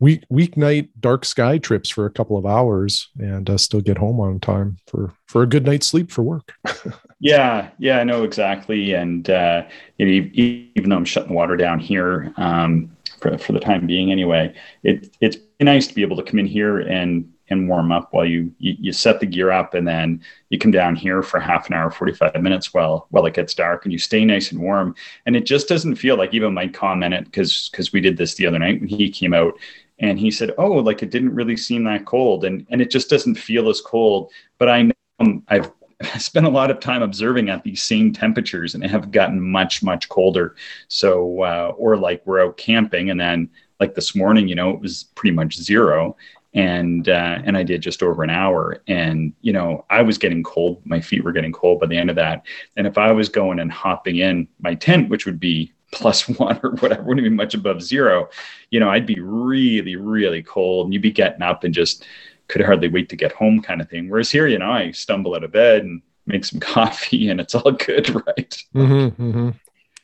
week 0.01 0.25
weeknight 0.33 0.89
dark 0.99 1.25
sky 1.25 1.59
trips 1.59 1.91
for 1.91 2.07
a 2.07 2.11
couple 2.11 2.37
of 2.37 2.47
hours 2.47 3.11
and 3.19 3.49
uh, 3.49 3.59
still 3.59 3.81
get 3.81 3.99
home 3.99 4.19
on 4.19 4.41
time 4.41 4.79
for 4.87 5.13
for 5.27 5.43
a 5.43 5.47
good 5.47 5.65
night's 5.65 5.87
sleep 5.87 6.11
for 6.11 6.23
work. 6.23 6.55
yeah, 7.21 7.69
yeah, 7.79 8.01
I 8.01 8.05
know 8.05 8.25
exactly. 8.25 8.95
And 8.95 9.29
uh, 9.31 9.67
you 9.99 10.07
know, 10.07 10.31
even 10.75 10.91
though 10.91 10.97
I'm 10.97 11.05
shutting 11.05 11.29
the 11.29 11.35
water 11.35 11.57
down 11.57 11.79
here 11.79 12.33
um, 12.37 12.91
for 13.21 13.37
for 13.39 13.53
the 13.53 13.61
time 13.61 13.87
being, 13.87 14.11
anyway, 14.11 14.55
it 14.83 15.15
it's 15.21 15.37
nice 15.61 15.87
to 15.87 15.95
be 15.95 16.03
able 16.03 16.17
to 16.17 16.25
come 16.25 16.39
in 16.39 16.47
here 16.47 16.81
and 16.81 17.31
and 17.51 17.69
warm 17.69 17.91
up 17.91 18.13
while 18.13 18.25
you, 18.25 18.53
you, 18.59 18.77
you 18.79 18.93
set 18.93 19.19
the 19.21 19.27
gear 19.27 19.51
up 19.51 19.75
and 19.75 19.87
then 19.87 20.23
you 20.49 20.59
come 20.59 20.71
down 20.71 20.95
here 20.95 21.23
for 21.23 21.41
half 21.41 21.67
an 21.67 21.75
hour 21.75 21.91
45 21.91 22.41
minutes 22.41 22.73
while 22.73 23.07
while 23.11 23.27
it 23.27 23.35
gets 23.35 23.55
dark 23.55 23.85
and 23.85 23.93
you 23.93 23.99
stay 23.99 24.25
nice 24.25 24.53
and 24.53 24.61
warm 24.61 24.95
and 25.27 25.37
it 25.37 25.45
just 25.45 25.69
doesn't 25.69 25.97
feel 25.97 26.17
like 26.17 26.33
even 26.33 26.55
mike 26.55 26.73
commented 26.73 27.25
because 27.25 27.69
because 27.71 27.93
we 27.93 28.01
did 28.01 28.17
this 28.17 28.35
the 28.35 28.47
other 28.47 28.59
night 28.59 28.81
when 28.81 28.89
he 28.89 29.11
came 29.11 29.35
out 29.35 29.55
and 30.01 30.19
he 30.19 30.31
said 30.31 30.53
oh 30.59 30.73
like 30.73 31.03
it 31.03 31.11
didn't 31.11 31.35
really 31.35 31.57
seem 31.57 31.85
that 31.85 32.05
cold 32.05 32.45
and 32.45 32.67
and 32.71 32.81
it 32.81 32.91
just 32.91 33.09
doesn't 33.09 33.37
feel 33.37 33.69
as 33.69 33.81
cold 33.81 34.33
but 34.59 34.69
i 34.69 34.83
know 34.83 34.93
um, 35.21 35.43
i've 35.49 35.71
spent 36.19 36.47
a 36.47 36.51
lot 36.51 36.71
of 36.71 36.81
time 36.81 37.03
observing 37.03 37.49
at 37.49 37.63
these 37.63 37.83
same 37.83 38.13
temperatures 38.13 38.75
and 38.75 38.85
have 38.85 39.11
gotten 39.11 39.41
much 39.41 39.83
much 39.83 40.09
colder 40.09 40.57
so 40.89 41.43
uh, 41.43 41.73
or 41.77 41.97
like 41.97 42.23
we're 42.27 42.43
out 42.45 42.57
camping 42.57 43.11
and 43.11 43.21
then 43.21 43.49
like 43.79 43.95
this 43.95 44.17
morning 44.17 44.49
you 44.49 44.55
know 44.55 44.71
it 44.71 44.81
was 44.81 45.05
pretty 45.15 45.35
much 45.35 45.57
zero 45.57 46.17
and 46.55 47.09
uh, 47.09 47.39
and 47.45 47.57
I 47.57 47.63
did 47.63 47.81
just 47.81 48.03
over 48.03 48.23
an 48.23 48.31
hour. 48.31 48.83
And 48.89 49.33
you 49.41 49.53
know, 49.53 49.85
I 49.91 50.03
was 50.03 50.19
getting 50.19 50.43
cold. 50.43 50.83
My 50.85 51.01
feet 51.01 51.23
were 51.23 51.33
getting 51.33 51.53
cold 51.53 51.81
by 51.81 51.87
the 51.87 51.97
end 51.97 52.11
of 52.11 52.17
that. 52.17 52.45
And 52.77 52.87
if 52.87 52.99
I 52.99 53.13
was 53.13 53.29
going 53.29 53.61
and 53.61 53.71
hopping 53.71 54.17
in 54.17 54.49
my 54.59 54.75
tent, 54.75 55.09
which 55.09 55.27
would 55.27 55.39
be 55.39 55.73
plus 55.93 56.29
one 56.39 56.61
or 56.63 56.71
whatever, 56.73 57.03
wouldn't 57.03 57.25
be 57.25 57.31
much 57.31 57.55
above 57.55 57.83
zero, 57.83 58.29
you 58.71 58.81
know, 58.81 58.91
I'd 58.91 59.07
be 59.07 59.21
really, 59.21 59.97
really 59.97 60.43
cold. 60.43 60.87
And 60.87 60.95
you'd 60.95 61.03
be 61.03 61.13
getting 61.13 61.43
up 61.43 61.65
and 61.65 61.75
just 61.75 62.07
could 62.49 62.63
hardly 62.63 62.89
wait 62.89 63.09
to 63.11 63.17
get 63.17 63.33
home, 63.33 63.63
kind 63.63 63.81
of 63.81 63.89
thing. 63.89 64.09
Whereas 64.09 64.31
here, 64.31 64.47
you 64.47 64.59
know, 64.59 64.71
I 64.71 64.91
stumble 64.91 65.35
out 65.35 65.45
of 65.45 65.53
bed 65.53 65.83
and 65.83 66.03
make 66.27 66.45
some 66.45 66.61
coffee, 66.61 67.29
and 67.29 67.41
it's 67.41 67.55
all 67.55 67.73
good, 67.73 68.11
right? 68.27 68.65
Mm-hmm, 68.75 69.23
mm-hmm. 69.23 69.51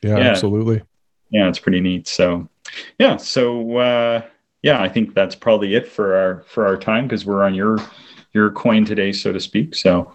Yeah, 0.01 0.17
yeah, 0.17 0.29
absolutely. 0.29 0.83
Yeah, 1.29 1.49
it's 1.49 1.59
pretty 1.59 1.81
neat. 1.81 2.07
So, 2.07 2.47
yeah, 2.99 3.17
so. 3.17 3.77
uh 3.77 4.21
yeah, 4.63 4.81
I 4.81 4.89
think 4.89 5.13
that's 5.13 5.35
probably 5.35 5.75
it 5.75 5.87
for 5.87 6.15
our 6.15 6.41
for 6.41 6.65
our 6.65 6.77
time 6.77 7.07
because 7.07 7.25
we're 7.25 7.43
on 7.43 7.53
your 7.53 7.77
your 8.33 8.51
coin 8.51 8.85
today, 8.85 9.11
so 9.11 9.31
to 9.31 9.39
speak. 9.39 9.75
So 9.75 10.11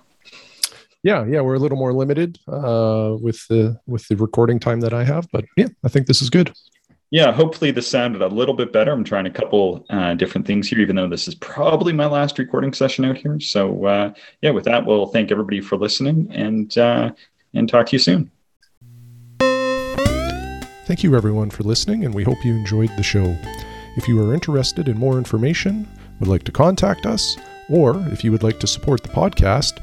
yeah, 1.03 1.25
yeah, 1.27 1.41
we're 1.41 1.55
a 1.55 1.59
little 1.59 1.79
more 1.79 1.93
limited 1.93 2.39
uh, 2.47 3.17
with 3.21 3.47
the 3.49 3.79
with 3.87 4.07
the 4.09 4.17
recording 4.17 4.61
time 4.61 4.81
that 4.81 4.93
I 4.93 5.05
have, 5.05 5.27
but 5.33 5.45
yeah, 5.57 5.69
I 5.85 5.89
think 5.89 6.07
this 6.07 6.23
is 6.23 6.31
good. 6.31 6.53
Yeah, 7.11 7.31
hopefully 7.31 7.73
this 7.73 7.89
sounded 7.89 8.23
a 8.23 8.29
little 8.29 8.55
bit 8.55 8.73
better. 8.73 8.91
I'm 8.91 9.05
trying 9.05 9.27
a 9.27 9.31
couple 9.31 9.85
uh, 9.91 10.15
different 10.15 10.47
things 10.47 10.69
here, 10.69 10.81
even 10.81 10.97
though 10.97 11.09
this 11.09 11.29
is 11.29 11.35
probably 11.35 11.93
my 11.93 12.07
last 12.07 12.39
recording 12.39 12.73
session 12.73 13.05
out 13.05 13.19
here. 13.19 13.39
So 13.39 13.85
uh, 13.85 14.15
yeah, 14.41 14.51
with 14.51 14.65
that, 14.65 14.87
we'll 14.87 15.07
thank 15.07 15.31
everybody 15.31 15.61
for 15.61 15.77
listening 15.77 16.29
and 16.31 16.77
uh, 16.79 17.11
and 17.53 17.69
talk 17.69 17.87
to 17.87 17.93
you 17.93 17.99
soon. 17.99 18.31
Thank 20.87 21.03
you 21.03 21.17
everyone 21.17 21.51
for 21.51 21.65
listening, 21.65 22.05
and 22.05 22.15
we 22.15 22.23
hope 22.23 22.45
you 22.45 22.55
enjoyed 22.55 22.91
the 22.97 23.03
show. 23.03 23.37
If 23.97 24.09
you 24.09 24.23
are 24.25 24.33
interested 24.33 24.89
in 24.89 24.99
more 24.99 25.19
information, 25.19 25.89
would 26.21 26.29
like 26.29 26.45
to 26.45 26.53
contact 26.53 27.07
us, 27.07 27.37
or 27.69 27.97
if 28.09 28.23
you 28.25 28.31
would 28.31 28.43
like 28.43 28.61
to 28.61 28.67
support 28.67 29.03
the 29.03 29.09
podcast, 29.09 29.83